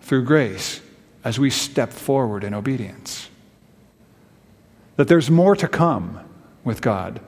through 0.02 0.24
grace 0.24 0.82
as 1.24 1.38
we 1.38 1.50
step 1.50 1.92
forward 1.92 2.44
in 2.44 2.54
obedience. 2.54 3.30
That 4.96 5.08
there's 5.08 5.30
more 5.30 5.56
to 5.56 5.68
come 5.68 6.20
with 6.64 6.82
God 6.82 7.20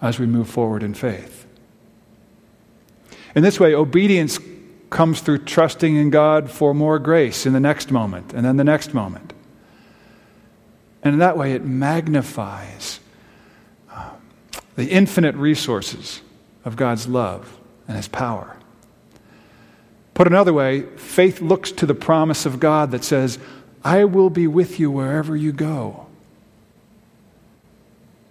as 0.00 0.18
we 0.18 0.26
move 0.26 0.48
forward 0.48 0.82
in 0.82 0.94
faith. 0.94 1.46
In 3.34 3.42
this 3.42 3.60
way, 3.60 3.74
obedience 3.74 4.38
comes 4.90 5.20
through 5.20 5.38
trusting 5.38 5.96
in 5.96 6.10
God 6.10 6.50
for 6.50 6.74
more 6.74 6.98
grace 6.98 7.46
in 7.46 7.52
the 7.52 7.60
next 7.60 7.90
moment 7.90 8.32
and 8.32 8.44
then 8.44 8.56
the 8.56 8.64
next 8.64 8.94
moment. 8.94 9.32
And 11.02 11.14
in 11.14 11.18
that 11.20 11.36
way, 11.36 11.52
it 11.52 11.64
magnifies 11.64 13.00
uh, 13.90 14.10
the 14.76 14.88
infinite 14.88 15.34
resources 15.36 16.22
of 16.64 16.76
God's 16.76 17.06
love 17.06 17.58
and 17.86 17.96
His 17.96 18.08
power. 18.08 18.56
Put 20.14 20.26
another 20.26 20.52
way, 20.52 20.82
faith 20.96 21.40
looks 21.40 21.70
to 21.72 21.86
the 21.86 21.94
promise 21.94 22.44
of 22.44 22.58
God 22.58 22.90
that 22.90 23.04
says, 23.04 23.38
I 23.84 24.04
will 24.04 24.30
be 24.30 24.48
with 24.48 24.80
you 24.80 24.90
wherever 24.90 25.36
you 25.36 25.52
go 25.52 26.07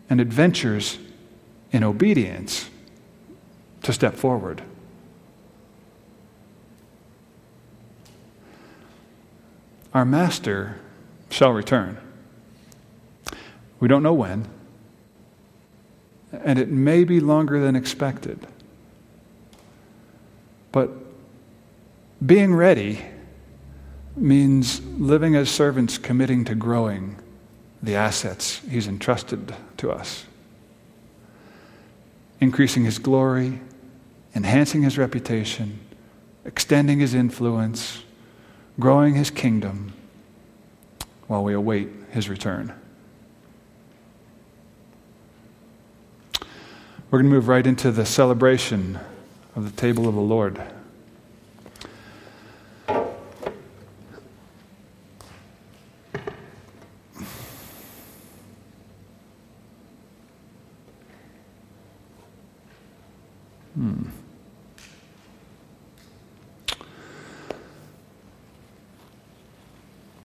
and 0.09 0.21
adventures 0.21 0.97
in 1.71 1.83
obedience 1.83 2.69
to 3.83 3.93
step 3.93 4.15
forward. 4.15 4.61
Our 9.93 10.05
master 10.05 10.79
shall 11.29 11.51
return. 11.51 11.97
We 13.79 13.87
don't 13.87 14.03
know 14.03 14.13
when, 14.13 14.47
and 16.31 16.59
it 16.59 16.69
may 16.69 17.03
be 17.03 17.19
longer 17.19 17.59
than 17.59 17.75
expected. 17.75 18.45
But 20.71 20.91
being 22.25 22.53
ready 22.53 23.01
means 24.15 24.81
living 24.81 25.35
as 25.35 25.49
servants 25.49 25.97
committing 25.97 26.43
to 26.45 26.55
growing 26.55 27.17
the 27.88 27.95
assets 27.95 28.60
He's 28.69 28.86
entrusted 28.86 29.56
to 29.78 29.91
us. 29.91 30.26
Increasing 32.41 32.84
His 32.84 33.00
glory, 33.00 33.62
enhancing 34.36 34.84
His 34.84 34.97
reputation, 34.97 35.80
extending 36.43 37.00
His 37.00 37.13
influence, 37.13 38.04
growing 38.78 39.15
His 39.15 39.32
kingdom 39.32 39.93
while 41.28 41.45
we 41.45 41.54
await 41.54 41.88
His 42.12 42.28
return. 42.28 42.73
We're 47.10 47.19
going 47.19 47.32
to 47.32 47.36
move 47.36 47.47
right 47.47 47.65
into 47.65 47.89
the 47.89 48.06
celebration 48.06 49.00
of 49.56 49.63
the 49.63 49.82
table 49.82 50.10
of 50.10 50.13
the 50.15 50.19
Lord. 50.19 50.62